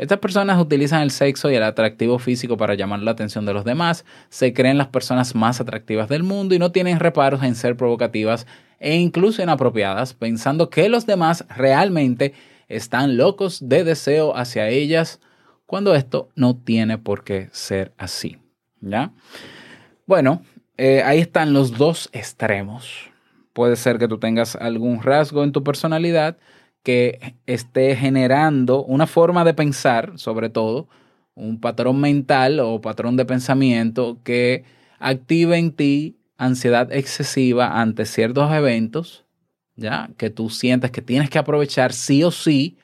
Estas 0.04 0.20
personas 0.20 0.60
utilizan 0.60 1.02
el 1.02 1.12
sexo 1.12 1.50
y 1.50 1.56
el 1.56 1.64
atractivo 1.64 2.20
físico 2.20 2.58
para 2.58 2.74
llamar 2.74 3.00
la 3.00 3.12
atención 3.12 3.46
de 3.46 3.54
los 3.54 3.64
demás, 3.64 4.04
se 4.28 4.52
creen 4.52 4.78
las 4.78 4.90
personas 4.90 5.34
más 5.34 5.62
atractivas 5.62 6.10
del 6.10 6.24
mundo 6.24 6.54
y 6.54 6.60
no 6.60 6.74
tienen 6.74 7.00
reparos 7.00 7.42
en 7.42 7.56
ser 7.56 7.78
provocativas 7.78 8.46
e 8.82 8.98
incluso 8.98 9.42
inapropiadas, 9.42 10.14
pensando 10.14 10.70
que 10.70 10.90
los 10.90 11.06
demás 11.06 11.46
realmente 11.56 12.34
están 12.68 13.16
locos 13.16 13.70
de 13.70 13.86
deseo 13.86 14.36
hacia 14.36 14.68
ellas, 14.68 15.22
cuando 15.66 15.96
esto 15.96 16.28
no 16.36 16.58
tiene 16.58 16.98
por 16.98 17.24
qué 17.24 17.48
ser 17.54 17.94
así. 17.98 18.40
¿Ya? 18.82 19.14
Bueno, 20.06 20.42
eh, 20.76 21.02
ahí 21.06 21.20
están 21.20 21.54
los 21.54 21.78
dos 21.78 22.10
extremos. 22.12 23.10
Puede 23.54 23.78
ser 23.78 24.00
que 24.00 24.10
tú 24.10 24.20
tengas 24.20 24.58
algún 24.58 25.02
rasgo 25.02 25.46
en 25.46 25.54
tu 25.54 25.64
personalidad 25.64 26.36
que 26.84 27.36
esté 27.46 27.96
generando 27.96 28.84
una 28.84 29.08
forma 29.08 29.44
de 29.46 29.54
pensar, 29.54 30.14
sobre 30.18 30.50
todo, 30.50 30.88
un 31.36 31.60
patrón 31.60 32.00
mental 32.00 32.60
o 32.60 32.82
patrón 32.82 33.18
de 33.18 33.26
pensamiento 33.26 34.20
que 34.24 34.66
active 35.00 35.58
en 35.58 35.72
ti 35.72 36.18
ansiedad 36.38 36.92
excesiva 36.92 37.82
ante 37.82 38.06
ciertos 38.06 38.52
eventos, 38.52 39.26
¿ya? 39.76 40.10
Que 40.18 40.30
tú 40.30 40.50
sientes 40.50 40.92
que 40.92 41.02
tienes 41.02 41.30
que 41.30 41.40
aprovechar 41.40 41.94
sí 41.94 42.24
o 42.24 42.32
sí, 42.32 42.78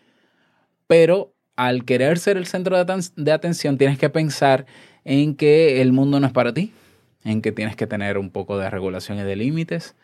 pero 0.88 1.34
al 1.56 1.84
querer 1.84 2.20
ser 2.20 2.38
el 2.38 2.46
centro 2.46 2.84
de, 2.84 3.32
atención 3.32 3.78
tienes 3.78 4.00
que 4.00 4.10
pensar 4.10 4.66
en 5.04 5.36
que 5.36 5.82
el 5.82 5.92
mundo 5.92 6.20
no 6.20 6.28
es 6.28 6.34
para 6.34 6.54
ti, 6.54 6.72
en 7.24 7.42
que 7.42 7.52
tienes 7.52 7.76
que 7.76 7.86
tener 7.86 8.18
un 8.18 8.30
poco 8.30 8.58
de 8.58 8.70
regulación 8.70 9.20
y 9.20 9.24
de 9.24 9.36
límites, 9.36 9.96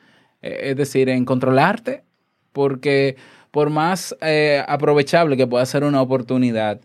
e, 0.42 0.72
es 0.72 0.76
decir, 0.76 1.10
en 1.10 1.24
controlarte, 1.26 2.04
porque 2.52 3.16
por 3.56 3.70
más 3.70 4.14
eh, 4.20 4.62
aprovechable 4.68 5.38
que 5.38 5.48
pueda 5.48 5.66
ser 5.66 5.86
una 5.86 6.02
oportunidad, 6.02 6.82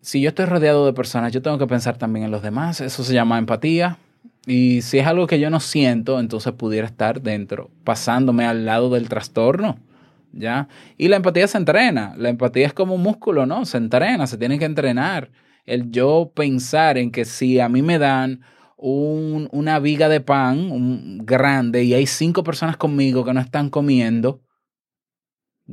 si 0.00 0.20
yo 0.20 0.28
estoy 0.28 0.44
rodeado 0.44 0.86
de 0.86 0.92
personas, 0.92 1.32
yo 1.32 1.42
tengo 1.42 1.58
que 1.58 1.66
pensar 1.66 1.98
también 1.98 2.26
en 2.26 2.30
los 2.30 2.40
demás. 2.40 2.80
Eso 2.80 3.02
se 3.02 3.12
llama 3.12 3.36
empatía. 3.36 3.98
Y 4.46 4.82
si 4.82 5.00
es 5.00 5.06
algo 5.08 5.26
que 5.26 5.40
yo 5.40 5.50
no 5.50 5.58
siento, 5.58 6.20
entonces 6.20 6.52
pudiera 6.52 6.86
estar 6.86 7.20
dentro, 7.20 7.68
pasándome 7.82 8.44
al 8.44 8.64
lado 8.64 8.90
del 8.90 9.08
trastorno. 9.08 9.76
¿Ya? 10.32 10.68
Y 10.96 11.08
la 11.08 11.16
empatía 11.16 11.48
se 11.48 11.58
entrena. 11.58 12.14
La 12.16 12.28
empatía 12.28 12.68
es 12.68 12.72
como 12.72 12.94
un 12.94 13.02
músculo, 13.02 13.44
¿no? 13.44 13.64
Se 13.64 13.78
entrena, 13.78 14.28
se 14.28 14.38
tiene 14.38 14.56
que 14.60 14.66
entrenar. 14.66 15.32
El 15.66 15.90
yo 15.90 16.30
pensar 16.32 16.96
en 16.96 17.10
que 17.10 17.24
si 17.24 17.58
a 17.58 17.68
mí 17.68 17.82
me 17.82 17.98
dan 17.98 18.42
una 18.76 19.80
viga 19.80 20.08
de 20.08 20.20
pan 20.20 21.26
grande 21.26 21.82
y 21.82 21.92
hay 21.92 22.06
cinco 22.06 22.44
personas 22.44 22.76
conmigo 22.76 23.24
que 23.24 23.34
no 23.34 23.40
están 23.40 23.68
comiendo, 23.68 24.40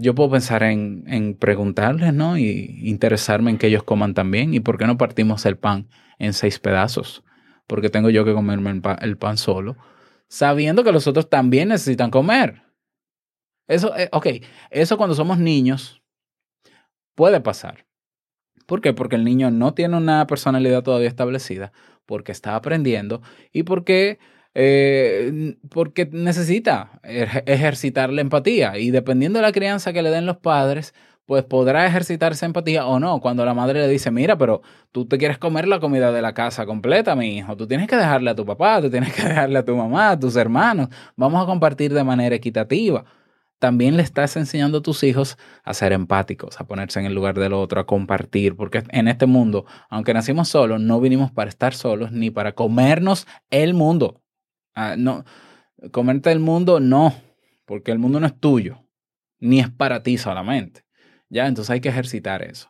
yo 0.02 0.16
puedo 0.16 0.32
pensar 0.32 0.64
en, 0.64 1.36
preguntarles, 1.38 2.14
¿no? 2.14 2.38
Y 2.38 2.80
interesarme 2.84 3.52
en 3.52 3.58
que 3.58 3.68
ellos 3.68 3.84
coman 3.84 4.14
también. 4.14 4.54
¿Y 4.54 4.62
por 4.62 4.78
qué 4.78 4.88
no 4.88 4.98
partimos 4.98 5.46
el 5.46 5.58
pan 5.58 5.90
en 6.20 6.34
seis 6.34 6.58
pedazos? 6.58 7.24
Porque 7.68 7.90
tengo 7.90 8.10
yo 8.10 8.24
que 8.24 8.34
comerme 8.34 8.82
el 9.02 9.18
pan, 9.18 9.38
solo, 9.38 9.76
sabiendo 10.30 10.86
que 10.86 10.94
los 10.94 11.06
otros 11.06 11.30
también 11.30 11.68
necesitan 11.68 12.12
comer. 12.12 12.64
Eso, 13.68 13.96
eh, 13.98 14.10
ok, 14.14 14.28
eso 14.70 14.98
cuando 14.98 15.16
somos 15.16 15.38
niños 15.38 16.02
puede 17.14 17.42
pasar. 17.42 17.86
¿Por 18.66 18.80
qué? 18.80 18.94
Porque 18.94 19.18
el 19.18 19.26
niño 19.26 19.52
no 19.52 19.74
tiene 19.74 19.98
una 19.98 20.26
personalidad 20.28 20.82
todavía 20.82 21.10
establecida, 21.10 21.74
porque 22.06 22.32
está 22.32 22.56
aprendiendo 22.56 23.22
y 23.52 23.64
porque 23.64 24.18
eh, 24.54 25.56
porque 25.70 26.10
necesita 26.12 27.00
ejercitar 27.04 28.12
la 28.12 28.22
empatía 28.22 28.78
y 28.78 28.92
dependiendo 28.92 29.40
de 29.40 29.44
la 29.44 29.52
crianza 29.52 29.94
que 29.94 30.02
le 30.02 30.10
den 30.10 30.26
los 30.26 30.38
padres, 30.38 30.94
pues 31.30 31.44
podrá 31.44 31.86
ejercitarse 31.86 32.44
empatía 32.48 32.88
o 32.88 33.00
no. 33.00 33.22
Cuando 33.22 33.46
la 33.46 33.54
madre 33.54 33.82
le 33.82 33.88
dice, 33.88 34.10
mira, 34.10 34.36
pero 34.40 34.64
tú 34.92 35.06
te 35.06 35.20
quieres 35.20 35.38
comer 35.38 35.68
la 35.68 35.80
comida 35.80 36.12
de 36.12 36.24
la 36.24 36.34
casa 36.34 36.66
completa, 36.66 37.16
mi 37.16 37.38
hijo, 37.38 37.56
tú 37.56 37.68
tienes 37.68 37.88
que 37.88 37.96
dejarle 37.96 38.32
a 38.32 38.36
tu 38.36 38.48
papá, 38.48 38.82
tú 38.82 38.90
tienes 38.90 39.14
que 39.14 39.22
dejarle 39.22 39.60
a 39.60 39.64
tu 39.64 39.76
mamá, 39.76 40.10
a 40.10 40.20
tus 40.20 40.36
hermanos, 40.36 40.90
vamos 41.16 41.44
a 41.44 41.46
compartir 41.46 41.94
de 41.94 42.04
manera 42.04 42.36
equitativa. 42.36 43.06
También 43.60 43.96
le 43.96 44.02
estás 44.02 44.38
enseñando 44.38 44.80
a 44.80 44.82
tus 44.82 45.04
hijos 45.04 45.38
a 45.64 45.76
ser 45.76 45.92
empáticos, 45.92 46.60
a 46.60 46.64
ponerse 46.66 47.00
en 47.00 47.06
el 47.06 47.14
lugar 47.14 47.38
del 47.38 47.54
otro, 47.54 47.80
a 47.80 47.86
compartir, 47.86 48.56
porque 48.56 48.82
en 48.90 49.08
este 49.08 49.28
mundo, 49.28 49.66
aunque 49.90 50.16
nacimos 50.16 50.50
solos, 50.50 50.82
no 50.82 51.00
vinimos 51.00 51.30
para 51.30 51.50
estar 51.50 51.76
solos 51.76 52.12
ni 52.12 52.32
para 52.32 52.54
comernos 52.54 53.28
el 53.52 53.76
mundo. 53.76 54.22
Ah, 54.74 54.96
no, 54.98 55.26
comerte 55.92 56.32
el 56.32 56.40
mundo, 56.40 56.80
no, 56.80 57.14
porque 57.66 57.92
el 57.92 58.00
mundo 58.00 58.20
no 58.20 58.28
es 58.28 58.40
tuyo, 58.40 58.86
ni 59.40 59.60
es 59.60 59.70
para 59.70 60.04
ti 60.04 60.18
solamente. 60.18 60.86
Ya, 61.30 61.48
entonces 61.48 61.70
hay 61.70 61.82
que 61.82 61.90
ejercitar 61.90 62.42
eso. 62.42 62.70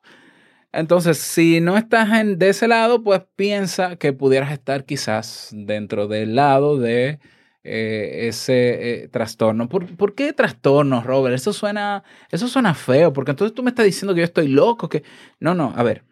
Entonces, 0.72 1.18
si 1.18 1.62
no 1.62 1.78
estás 1.78 2.12
en, 2.20 2.38
de 2.38 2.50
ese 2.50 2.68
lado, 2.68 3.04
pues 3.04 3.22
piensa 3.36 3.96
que 3.96 4.14
pudieras 4.14 4.52
estar 4.52 4.86
quizás 4.86 5.50
dentro 5.52 6.08
del 6.08 6.36
lado 6.36 6.78
de 6.78 7.20
eh, 7.64 8.28
ese 8.28 9.04
eh, 9.04 9.08
trastorno. 9.08 9.68
¿Por, 9.68 10.14
qué 10.16 10.32
trastorno, 10.34 11.02
Robert? 11.02 11.36
Eso 11.36 11.54
suena, 11.54 12.04
eso 12.32 12.48
suena 12.48 12.76
feo, 12.76 13.14
porque 13.14 13.32
entonces 13.32 13.56
tú 13.56 13.64
me 13.64 13.70
estás 13.70 13.86
diciendo 13.86 14.14
que 14.14 14.20
yo 14.22 14.26
estoy 14.26 14.48
loco, 14.48 14.90
que... 14.90 15.04
No, 15.40 15.56
no, 15.56 15.74
a 15.76 15.84
ver, 15.84 16.04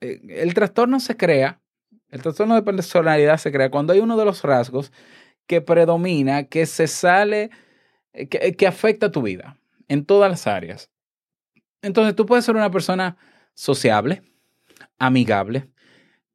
eh, 0.00 0.20
el 0.28 0.54
trastorno 0.54 0.98
se 0.98 1.16
crea, 1.16 1.60
el 2.10 2.22
trastorno 2.22 2.56
de 2.56 2.62
personalidad 2.62 3.38
se 3.38 3.52
crea 3.52 3.70
cuando 3.70 3.92
hay 3.92 4.00
uno 4.00 4.16
de 4.16 4.24
los 4.24 4.42
rasgos 4.42 4.92
que 5.50 5.60
predomina, 5.60 6.44
que 6.44 6.64
se 6.64 6.86
sale, 6.86 7.50
eh, 8.12 8.28
que, 8.28 8.66
afecta 8.68 9.10
tu 9.10 9.20
vida 9.20 9.56
en 9.88 10.04
todas 10.04 10.30
las 10.30 10.46
áreas. 10.46 10.92
Entonces 11.82 12.14
tú 12.14 12.24
puedes 12.24 12.44
ser 12.44 12.54
una 12.54 12.70
persona 12.70 13.16
sociable, 13.54 14.22
amigable, 15.00 15.66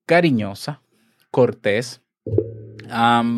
cariñosa, 0.06 0.82
cortés, 1.32 2.01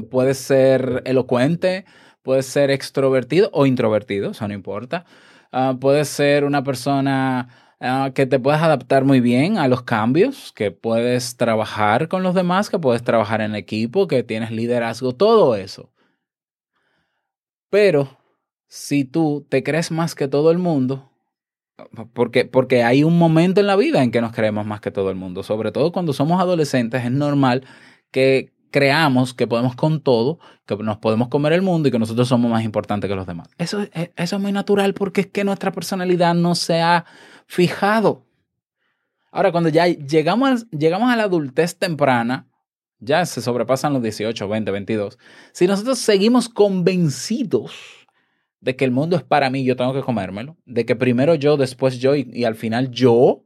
puedes 0.09 0.39
ser 0.39 1.03
elocuente, 1.05 1.85
puedes 2.23 2.47
ser 2.47 2.71
extrovertido 2.71 3.51
o 3.53 3.67
introvertido, 3.67 4.31
eso 4.31 4.47
no 4.47 4.55
importa. 4.55 5.05
Uh, 5.53 5.77
puedes 5.77 6.09
ser 6.09 6.43
una 6.43 6.63
persona 6.63 7.49
Ah, 7.79 8.11
que 8.15 8.25
te 8.25 8.39
puedes 8.39 8.61
adaptar 8.61 9.03
muy 9.05 9.19
bien 9.19 9.57
a 9.59 9.67
los 9.67 9.83
cambios, 9.83 10.51
que 10.53 10.71
puedes 10.71 11.37
trabajar 11.37 12.07
con 12.07 12.23
los 12.23 12.33
demás, 12.33 12.69
que 12.71 12.79
puedes 12.79 13.03
trabajar 13.03 13.41
en 13.41 13.53
equipo, 13.55 14.07
que 14.07 14.23
tienes 14.23 14.49
liderazgo, 14.51 15.13
todo 15.13 15.55
eso. 15.55 15.91
Pero 17.69 18.17
si 18.67 19.05
tú 19.05 19.45
te 19.49 19.63
crees 19.63 19.91
más 19.91 20.15
que 20.15 20.27
todo 20.27 20.51
el 20.51 20.57
mundo, 20.57 21.11
porque, 22.13 22.45
porque 22.45 22.83
hay 22.83 23.03
un 23.03 23.17
momento 23.19 23.61
en 23.61 23.67
la 23.67 23.75
vida 23.75 24.03
en 24.03 24.11
que 24.11 24.21
nos 24.21 24.33
creemos 24.33 24.65
más 24.65 24.81
que 24.81 24.91
todo 24.91 25.11
el 25.11 25.15
mundo, 25.15 25.43
sobre 25.43 25.71
todo 25.71 25.91
cuando 25.91 26.13
somos 26.13 26.41
adolescentes, 26.41 27.05
es 27.05 27.11
normal 27.11 27.65
que 28.11 28.53
creamos 28.71 29.34
que 29.34 29.47
podemos 29.47 29.75
con 29.75 30.01
todo, 30.01 30.39
que 30.65 30.75
nos 30.77 30.97
podemos 30.97 31.27
comer 31.30 31.53
el 31.53 31.62
mundo 31.62 31.88
y 31.88 31.91
que 31.91 31.99
nosotros 31.99 32.27
somos 32.27 32.51
más 32.51 32.63
importantes 32.63 33.10
que 33.10 33.15
los 33.15 33.27
demás. 33.27 33.49
Eso, 33.58 33.86
es 33.93 34.39
muy 34.39 34.51
natural 34.51 34.93
porque 34.93 35.21
es 35.21 35.27
que 35.27 35.43
nuestra 35.43 35.71
personalidad 35.71 36.34
no 36.36 36.56
se 36.56 36.82
ha 36.82 37.06
fijado. 37.45 38.25
Ahora, 39.32 39.51
cuando 39.51 39.69
ya 39.69 39.88
llegamos, 39.88 40.69
llegamos 40.71 41.12
a 41.12 41.15
la 41.15 41.23
adultez 41.23 41.77
temprana, 41.77 42.47
ya 42.99 43.25
se 43.25 43.41
sobrepasan 43.41 43.93
los 43.93 44.01
18, 44.01 44.47
20, 44.47 44.71
22. 44.71 45.19
Si 45.51 45.67
nosotros 45.67 45.99
seguimos 45.99 46.49
convencidos 46.49 47.73
de 48.60 48.75
que 48.75 48.86
el 48.86 48.91
mundo 48.91 49.15
es 49.15 49.23
para 49.23 49.49
mí, 49.49 49.63
yo 49.63 49.75
tengo 49.75 49.93
que 49.93 50.01
comérmelo, 50.01 50.58
de 50.65 50.86
que 50.86 50.95
primero 50.95 51.36
yo, 51.36 51.58
después 51.58 51.99
yo 51.99 52.15
y 52.15 52.43
al 52.43 52.56
final 52.56 52.89
yo, 52.89 53.43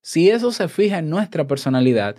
si 0.00 0.30
eso 0.30 0.50
se 0.52 0.68
fija 0.68 0.98
en 0.98 1.10
nuestra 1.10 1.46
personalidad, 1.46 2.16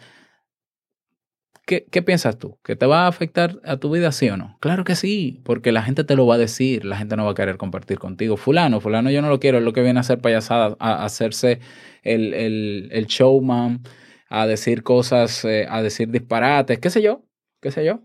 ¿Qué, 1.69 1.85
¿Qué, 1.91 2.01
piensas 2.01 2.39
tú? 2.39 2.57
¿Que 2.63 2.75
te 2.75 2.87
va 2.87 3.03
a 3.03 3.07
afectar 3.07 3.59
a 3.63 3.77
tu 3.77 3.91
vida, 3.91 4.11
sí 4.11 4.27
o 4.27 4.37
no? 4.37 4.57
Claro 4.59 4.83
que 4.83 4.95
sí, 4.95 5.39
porque 5.45 5.71
la 5.71 5.83
gente 5.83 6.03
te 6.03 6.15
lo 6.15 6.25
va 6.25 6.33
a 6.33 6.37
decir, 6.39 6.83
la 6.83 6.97
gente 6.97 7.15
no 7.15 7.25
va 7.25 7.33
a 7.33 7.35
querer 7.35 7.57
compartir 7.57 7.99
contigo. 7.99 8.37
Fulano, 8.37 8.81
fulano 8.81 9.11
yo 9.11 9.21
no 9.21 9.29
lo 9.29 9.39
quiero, 9.39 9.59
es 9.59 9.63
lo 9.63 9.71
que 9.71 9.83
viene 9.83 9.99
a 9.99 10.01
hacer 10.01 10.17
payasada, 10.17 10.75
a, 10.79 11.05
hacerse 11.05 11.59
el, 12.01 12.33
el, 12.33 12.89
el, 12.91 13.05
showman, 13.05 13.83
a 14.29 14.47
decir 14.47 14.81
cosas, 14.81 15.45
eh, 15.45 15.67
a 15.69 15.83
decir 15.83 16.09
disparates, 16.09 16.79
qué 16.79 16.89
sé 16.89 17.03
yo, 17.03 17.23
qué 17.61 17.69
sé 17.69 17.85
yo. 17.85 18.01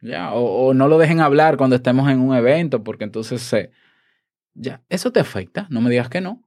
Ya, 0.00 0.32
o, 0.32 0.72
no 0.72 0.86
lo 0.86 0.96
dejen 0.96 1.18
hablar 1.18 1.56
cuando 1.56 1.74
estemos 1.74 2.08
en 2.08 2.20
un 2.20 2.36
evento, 2.36 2.84
porque 2.84 3.02
entonces 3.02 3.52
eh, 3.52 3.72
ya, 4.54 4.80
eso 4.90 5.10
te 5.10 5.18
afecta, 5.18 5.66
no 5.70 5.80
me 5.80 5.90
digas 5.90 6.08
que 6.08 6.20
no. 6.20 6.44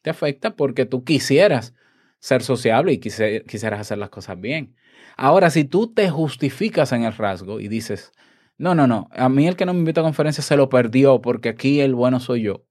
Te 0.00 0.08
afecta 0.08 0.56
porque 0.56 0.86
tú 0.86 1.04
quisieras 1.04 1.74
ser 2.20 2.42
sociable 2.42 2.94
y 2.94 3.00
quisieras 3.00 3.80
hacer 3.80 3.98
las 3.98 4.08
cosas 4.08 4.40
bien. 4.40 4.74
Ahora, 5.16 5.50
si 5.50 5.64
tú 5.64 5.92
te 5.92 6.10
justificas 6.10 6.92
en 6.92 7.04
el 7.04 7.12
rasgo 7.12 7.60
y 7.60 7.68
dices, 7.68 8.12
no, 8.60 8.74
no, 8.74 8.86
no, 8.86 9.08
a 9.12 9.28
mí 9.28 9.46
el 9.46 9.56
que 9.56 9.64
no 9.64 9.72
me 9.72 9.78
invita 9.78 10.02
a 10.02 10.04
conferencia 10.04 10.42
se 10.42 10.56
lo 10.56 10.68
perdió 10.68 11.22
porque 11.22 11.48
aquí 11.48 11.80
el 11.80 11.94
bueno 11.94 12.20
soy 12.20 12.42
yo. 12.42 12.66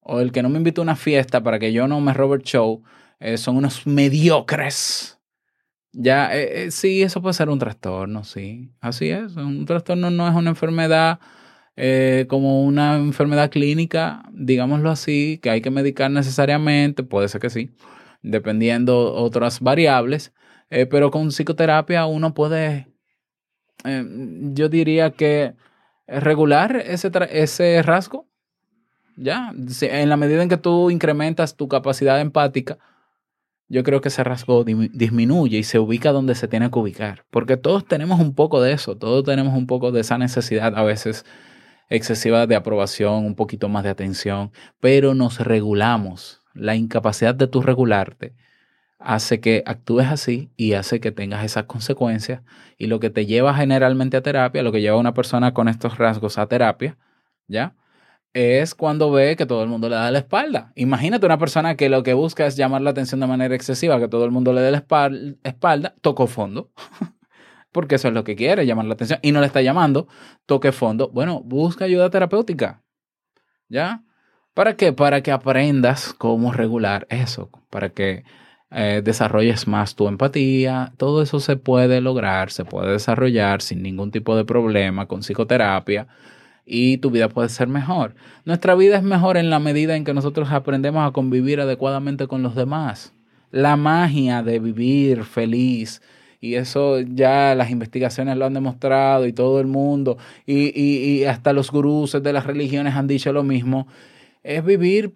O 0.00 0.20
el 0.20 0.32
que 0.32 0.42
no 0.42 0.48
me 0.48 0.58
invita 0.58 0.80
a 0.80 0.84
una 0.84 0.96
fiesta 0.96 1.42
para 1.42 1.58
que 1.58 1.72
yo 1.72 1.88
no 1.88 2.00
me 2.00 2.12
robe 2.12 2.36
el 2.36 2.42
show, 2.42 2.84
eh, 3.20 3.38
son 3.38 3.56
unos 3.56 3.86
mediocres. 3.86 5.18
Ya, 5.92 6.36
eh, 6.36 6.66
eh, 6.66 6.70
sí, 6.70 7.02
eso 7.02 7.22
puede 7.22 7.34
ser 7.34 7.48
un 7.48 7.58
trastorno, 7.58 8.22
sí. 8.22 8.70
Así 8.80 9.08
es. 9.08 9.36
Un 9.36 9.64
trastorno 9.64 10.10
no 10.10 10.28
es 10.28 10.34
una 10.34 10.50
enfermedad 10.50 11.20
como 12.28 12.64
una 12.64 12.96
enfermedad 12.96 13.50
clínica, 13.50 14.22
digámoslo 14.32 14.90
así, 14.90 15.40
que 15.42 15.50
hay 15.50 15.60
que 15.60 15.72
medicar 15.72 16.10
necesariamente, 16.10 17.02
puede 17.02 17.28
ser 17.28 17.40
que 17.40 17.50
sí, 17.50 17.72
dependiendo 18.22 19.14
otras 19.14 19.60
variables, 19.60 20.33
eh, 20.70 20.86
pero 20.86 21.10
con 21.10 21.28
psicoterapia 21.28 22.06
uno 22.06 22.34
puede, 22.34 22.88
eh, 23.84 24.04
yo 24.52 24.68
diría 24.68 25.10
que 25.10 25.54
regular 26.06 26.76
ese, 26.76 27.10
ese 27.30 27.82
rasgo. 27.82 28.26
Ya, 29.16 29.52
en 29.82 30.08
la 30.08 30.16
medida 30.16 30.42
en 30.42 30.48
que 30.48 30.56
tú 30.56 30.90
incrementas 30.90 31.56
tu 31.56 31.68
capacidad 31.68 32.20
empática, 32.20 32.78
yo 33.68 33.84
creo 33.84 34.00
que 34.00 34.08
ese 34.08 34.24
rasgo 34.24 34.64
disminuye 34.64 35.58
y 35.58 35.62
se 35.62 35.78
ubica 35.78 36.10
donde 36.10 36.34
se 36.34 36.48
tiene 36.48 36.70
que 36.70 36.78
ubicar. 36.78 37.24
Porque 37.30 37.56
todos 37.56 37.86
tenemos 37.86 38.20
un 38.20 38.34
poco 38.34 38.60
de 38.60 38.72
eso, 38.72 38.96
todos 38.96 39.24
tenemos 39.24 39.54
un 39.54 39.66
poco 39.66 39.92
de 39.92 40.00
esa 40.00 40.18
necesidad 40.18 40.76
a 40.76 40.82
veces 40.82 41.24
excesiva 41.88 42.46
de 42.46 42.56
aprobación, 42.56 43.24
un 43.24 43.34
poquito 43.36 43.68
más 43.68 43.84
de 43.84 43.90
atención, 43.90 44.50
pero 44.80 45.14
nos 45.14 45.38
regulamos. 45.38 46.42
La 46.54 46.76
incapacidad 46.76 47.34
de 47.34 47.48
tú 47.48 47.62
regularte 47.62 48.34
hace 49.04 49.40
que 49.40 49.62
actúes 49.66 50.06
así 50.06 50.50
y 50.56 50.72
hace 50.72 50.98
que 50.98 51.12
tengas 51.12 51.44
esas 51.44 51.64
consecuencias. 51.64 52.42
Y 52.78 52.86
lo 52.86 53.00
que 53.00 53.10
te 53.10 53.26
lleva 53.26 53.54
generalmente 53.54 54.16
a 54.16 54.22
terapia, 54.22 54.62
lo 54.62 54.72
que 54.72 54.80
lleva 54.80 54.96
a 54.96 55.00
una 55.00 55.14
persona 55.14 55.52
con 55.52 55.68
estos 55.68 55.98
rasgos 55.98 56.38
a 56.38 56.46
terapia, 56.46 56.96
¿ya? 57.46 57.74
Es 58.32 58.74
cuando 58.74 59.12
ve 59.12 59.36
que 59.36 59.46
todo 59.46 59.62
el 59.62 59.68
mundo 59.68 59.88
le 59.88 59.96
da 59.96 60.10
la 60.10 60.18
espalda. 60.18 60.72
Imagínate 60.74 61.26
una 61.26 61.38
persona 61.38 61.76
que 61.76 61.88
lo 61.88 62.02
que 62.02 62.14
busca 62.14 62.46
es 62.46 62.56
llamar 62.56 62.80
la 62.80 62.90
atención 62.90 63.20
de 63.20 63.26
manera 63.26 63.54
excesiva, 63.54 64.00
que 64.00 64.08
todo 64.08 64.24
el 64.24 64.32
mundo 64.32 64.52
le 64.52 64.62
dé 64.62 64.72
la 64.72 64.84
espalda, 65.44 65.94
tocó 66.00 66.26
fondo. 66.26 66.72
Porque 67.72 67.96
eso 67.96 68.08
es 68.08 68.14
lo 68.14 68.24
que 68.24 68.36
quiere, 68.36 68.66
llamar 68.66 68.86
la 68.86 68.94
atención. 68.94 69.20
Y 69.22 69.32
no 69.32 69.40
le 69.40 69.46
está 69.46 69.60
llamando, 69.60 70.08
toque 70.46 70.72
fondo. 70.72 71.10
Bueno, 71.10 71.42
busca 71.42 71.84
ayuda 71.84 72.10
terapéutica. 72.10 72.82
¿Ya? 73.68 74.02
¿Para 74.54 74.76
qué? 74.76 74.92
Para 74.92 75.22
que 75.22 75.32
aprendas 75.32 76.14
cómo 76.14 76.52
regular 76.52 77.06
eso. 77.10 77.50
Para 77.70 77.90
que 77.90 78.24
eh, 78.74 79.02
desarrolles 79.04 79.68
más 79.68 79.94
tu 79.94 80.08
empatía. 80.08 80.92
Todo 80.96 81.22
eso 81.22 81.40
se 81.40 81.56
puede 81.56 82.00
lograr, 82.00 82.50
se 82.50 82.64
puede 82.64 82.92
desarrollar 82.92 83.62
sin 83.62 83.82
ningún 83.82 84.10
tipo 84.10 84.36
de 84.36 84.44
problema 84.44 85.06
con 85.06 85.20
psicoterapia 85.20 86.08
y 86.66 86.98
tu 86.98 87.10
vida 87.10 87.28
puede 87.28 87.48
ser 87.48 87.68
mejor. 87.68 88.14
Nuestra 88.44 88.74
vida 88.74 88.96
es 88.96 89.02
mejor 89.02 89.36
en 89.36 89.50
la 89.50 89.58
medida 89.58 89.96
en 89.96 90.04
que 90.04 90.14
nosotros 90.14 90.50
aprendemos 90.50 91.06
a 91.06 91.12
convivir 91.12 91.60
adecuadamente 91.60 92.26
con 92.26 92.42
los 92.42 92.54
demás. 92.54 93.12
La 93.50 93.76
magia 93.76 94.42
de 94.42 94.58
vivir 94.58 95.24
feliz, 95.24 96.02
y 96.40 96.56
eso 96.56 97.00
ya 97.00 97.54
las 97.54 97.70
investigaciones 97.70 98.36
lo 98.36 98.46
han 98.46 98.54
demostrado 98.54 99.26
y 99.26 99.32
todo 99.32 99.60
el 99.60 99.66
mundo, 99.66 100.18
y, 100.46 100.78
y, 100.78 101.20
y 101.20 101.24
hasta 101.24 101.52
los 101.52 101.70
gurús 101.70 102.20
de 102.20 102.32
las 102.32 102.46
religiones 102.46 102.94
han 102.94 103.06
dicho 103.06 103.32
lo 103.32 103.44
mismo, 103.44 103.86
es 104.42 104.64
vivir 104.64 105.12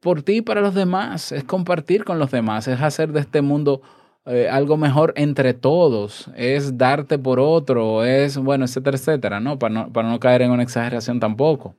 por 0.00 0.22
ti 0.22 0.36
y 0.36 0.42
para 0.42 0.60
los 0.60 0.74
demás, 0.74 1.32
es 1.32 1.44
compartir 1.44 2.04
con 2.04 2.18
los 2.18 2.30
demás, 2.30 2.68
es 2.68 2.80
hacer 2.80 3.12
de 3.12 3.20
este 3.20 3.42
mundo 3.42 3.82
eh, 4.26 4.48
algo 4.50 4.76
mejor 4.76 5.12
entre 5.16 5.54
todos, 5.54 6.30
es 6.36 6.76
darte 6.76 7.18
por 7.18 7.40
otro, 7.40 8.04
es, 8.04 8.36
bueno, 8.36 8.64
etcétera, 8.64 8.96
etcétera, 8.96 9.40
¿no? 9.40 9.58
Para, 9.58 9.74
¿no? 9.74 9.92
para 9.92 10.08
no 10.08 10.20
caer 10.20 10.42
en 10.42 10.50
una 10.50 10.62
exageración 10.62 11.18
tampoco. 11.18 11.74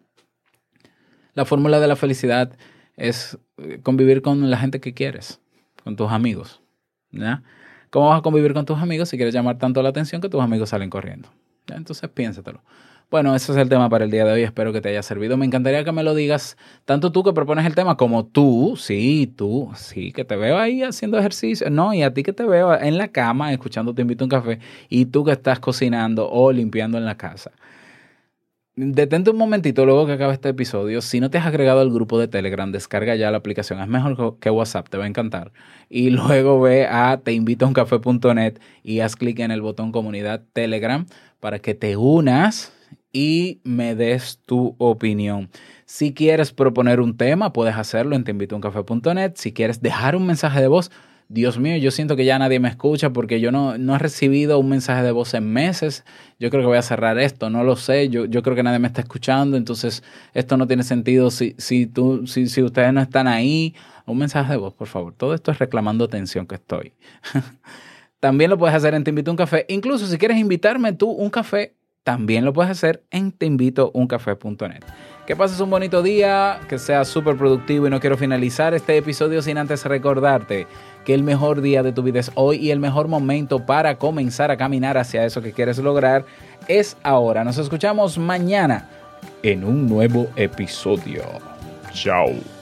La 1.34 1.45
fórmula 1.45 1.79
de 1.79 1.88
la 1.88 1.95
felicidad 1.95 2.58
es 2.97 3.38
eh, 3.58 3.79
convivir 3.82 4.21
con 4.21 4.49
la 4.49 4.58
gente 4.58 4.79
que 4.79 4.93
quieres, 4.93 5.39
con 5.84 5.95
tus 5.95 6.12
amigos. 6.12 6.62
¿ya? 7.12 7.43
¿Cómo 7.89 8.10
vas 8.10 8.19
a 8.19 8.21
convivir 8.21 8.53
con 8.53 8.65
tus 8.65 8.77
amigos 8.79 9.10
si 9.10 9.17
quieres 9.17 9.34
llamar 9.34 9.58
tanto 9.58 9.82
la 9.82 9.89
atención 9.89 10.21
que 10.21 10.29
tus 10.29 10.41
amigos 10.41 10.69
salen 10.69 10.89
corriendo? 10.89 11.29
Entonces 11.67 12.10
piénsatelo. 12.10 12.63
Bueno, 13.12 13.36
ese 13.36 13.54
es 13.54 13.58
el 13.58 13.69
tema 13.69 13.89
para 13.89 14.06
el 14.06 14.12
día 14.12 14.24
de 14.24 14.34
hoy. 14.34 14.43
Espero 14.43 14.72
que 14.72 14.82
te 14.82 14.89
haya 14.89 15.02
servido. 15.02 15.36
Me 15.36 15.43
encantaría 15.43 15.84
que 15.84 15.91
me 15.91 16.04
lo 16.04 16.13
digas, 16.13 16.58
tanto 16.86 17.12
tú 17.12 17.24
que 17.24 17.34
propones 17.34 17.65
el 17.65 17.74
tema 17.74 17.98
como 17.98 18.28
tú, 18.28 18.76
sí, 18.78 19.34
tú, 19.36 19.72
sí, 19.76 20.12
que 20.12 20.24
te 20.26 20.36
veo 20.36 20.60
ahí 20.60 20.84
haciendo 20.84 21.17
ejercicio. 21.17 21.72
No, 21.72 21.91
y 21.91 22.04
a 22.04 22.13
ti 22.13 22.22
que 22.22 22.34
te 22.34 22.43
veo 22.43 22.80
en 22.80 23.00
la 23.00 23.08
cama 23.08 23.52
escuchando 23.52 23.95
Te 23.95 24.04
invito 24.04 24.24
a 24.24 24.26
un 24.26 24.30
café 24.30 24.60
y 24.89 25.06
tú 25.06 25.26
que 25.26 25.32
estás 25.32 25.60
cocinando 25.60 26.30
o 26.30 26.52
limpiando 26.52 27.00
en 27.00 27.06
la 27.06 27.17
casa. 27.17 27.52
Detente 28.76 29.32
un 29.32 29.38
momentito 29.38 29.86
luego 29.86 30.06
que 30.06 30.13
acabe 30.13 30.34
este 30.34 30.50
episodio. 30.50 31.02
Si 31.02 31.19
no 31.19 31.32
te 31.32 31.39
has 31.39 31.48
agregado 31.48 31.82
al 31.82 31.91
grupo 31.91 32.19
de 32.19 32.28
Telegram, 32.28 32.72
descarga 32.72 33.15
ya 33.15 33.32
la 33.32 33.38
aplicación. 33.38 33.80
Es 33.82 33.88
mejor 33.88 34.38
que 34.39 34.52
WhatsApp, 34.52 34.88
te 34.88 34.98
va 35.00 35.06
a 35.06 35.08
encantar. 35.08 35.52
Y 35.89 36.10
luego 36.12 36.62
ve 36.62 36.86
a 36.86 37.19
teinvitouncafe.net 37.24 38.60
y 38.84 39.00
haz 39.00 39.15
clic 39.15 39.39
en 39.39 39.50
el 39.52 39.62
botón 39.62 39.91
comunidad 39.91 40.43
Telegram 40.54 41.08
para 41.39 41.60
que 41.60 41.74
te 41.74 41.98
unas 41.98 42.79
y 43.12 43.62
me 43.63 43.95
des 43.95 44.39
tu 44.45 44.76
opinión. 44.78 45.50
Si 45.86 46.13
quieres 46.13 46.54
proponer 46.54 47.02
un 47.02 47.17
tema, 47.17 47.54
puedes 47.54 47.76
hacerlo 47.76 48.15
en 48.15 48.24
teinvitouncafe.net. 48.24 49.34
Si 49.36 49.54
quieres 49.54 49.82
dejar 49.82 50.15
un 50.15 50.26
mensaje 50.26 50.62
de 50.62 50.67
voz, 50.67 50.91
Dios 51.32 51.60
mío, 51.60 51.78
yo 51.78 51.91
siento 51.91 52.15
que 52.15 52.26
ya 52.26 52.39
nadie 52.39 52.60
me 52.60 52.69
escucha 52.69 53.12
porque 53.12 53.39
yo 53.39 53.52
no, 53.52 53.78
no 53.78 53.95
he 53.95 54.00
recibido 54.00 54.58
un 54.58 54.67
mensaje 54.67 55.04
de 55.04 55.12
voz 55.12 55.36
en 55.36 55.52
meses. 55.52 56.04
Yo 56.39 56.50
creo 56.50 56.63
que 56.63 56.67
voy 56.67 56.78
a 56.78 56.82
cerrar 56.82 57.19
esto, 57.19 57.52
no 57.52 57.63
lo 57.63 57.76
sé. 57.76 58.10
Yo, 58.10 58.26
yo 58.26 58.41
creo 58.41 58.56
que 58.56 58.63
nadie 58.63 58.80
me 58.80 58.88
está 58.88 59.02
escuchando, 59.02 59.56
entonces 59.56 60.04
esto 60.34 60.58
no 60.58 60.65
tiene 60.65 60.84
sentido 60.84 61.30
si, 61.30 61.56
si, 61.60 61.86
tú, 61.86 62.26
si, 62.26 62.48
si 62.48 62.63
ustedes 62.63 62.93
no 62.93 63.02
están 63.02 63.28
ahí. 63.28 63.76
Un 64.08 64.17
mensaje 64.17 64.54
de 64.54 64.58
voz, 64.58 64.74
por 64.74 64.88
favor. 64.88 65.13
Todo 65.13 65.36
esto 65.36 65.52
es 65.52 65.60
reclamando 65.60 66.04
atención 66.04 66.48
que 66.48 66.56
estoy. 66.56 66.93
También 68.19 68.50
lo 68.50 68.58
puedes 68.58 68.76
hacer 68.76 68.95
en 68.95 69.04
Te 69.04 69.12
Invito 69.12 69.30
un 69.30 69.38
Café. 69.38 69.65
Incluso 69.69 70.08
si 70.08 70.17
quieres 70.17 70.38
invitarme 70.38 70.93
tú 70.93 71.12
un 71.12 71.30
café, 71.30 71.76
también 72.03 72.45
lo 72.45 72.53
puedes 72.53 72.71
hacer 72.71 73.03
en 73.12 73.31
teinvitouncafé.net. 73.31 74.83
Que 75.27 75.35
pases 75.35 75.59
un 75.59 75.69
bonito 75.69 76.01
día, 76.01 76.59
que 76.67 76.79
sea 76.79 77.05
súper 77.05 77.38
productivo 77.38 77.85
y 77.85 77.89
no 77.89 77.99
quiero 77.99 78.17
finalizar 78.17 78.73
este 78.73 78.97
episodio 78.97 79.41
sin 79.41 79.57
antes 79.57 79.85
recordarte 79.85 80.65
que 81.05 81.13
el 81.13 81.23
mejor 81.23 81.62
día 81.62 81.83
de 81.83 81.91
tu 81.91 82.01
vida 82.01 82.19
es 82.19 82.31
hoy 82.35 82.57
y 82.57 82.71
el 82.71 82.79
mejor 82.79 83.07
momento 83.07 83.65
para 83.65 83.97
comenzar 83.97 84.49
a 84.49 84.57
caminar 84.57 84.97
hacia 84.97 85.25
eso 85.25 85.41
que 85.41 85.53
quieres 85.53 85.77
lograr 85.77 86.25
es 86.67 86.97
ahora. 87.03 87.43
Nos 87.43 87.57
escuchamos 87.57 88.17
mañana 88.17 88.89
en 89.43 89.63
un 89.63 89.88
nuevo 89.88 90.27
episodio. 90.35 91.23
Chao. 91.93 92.59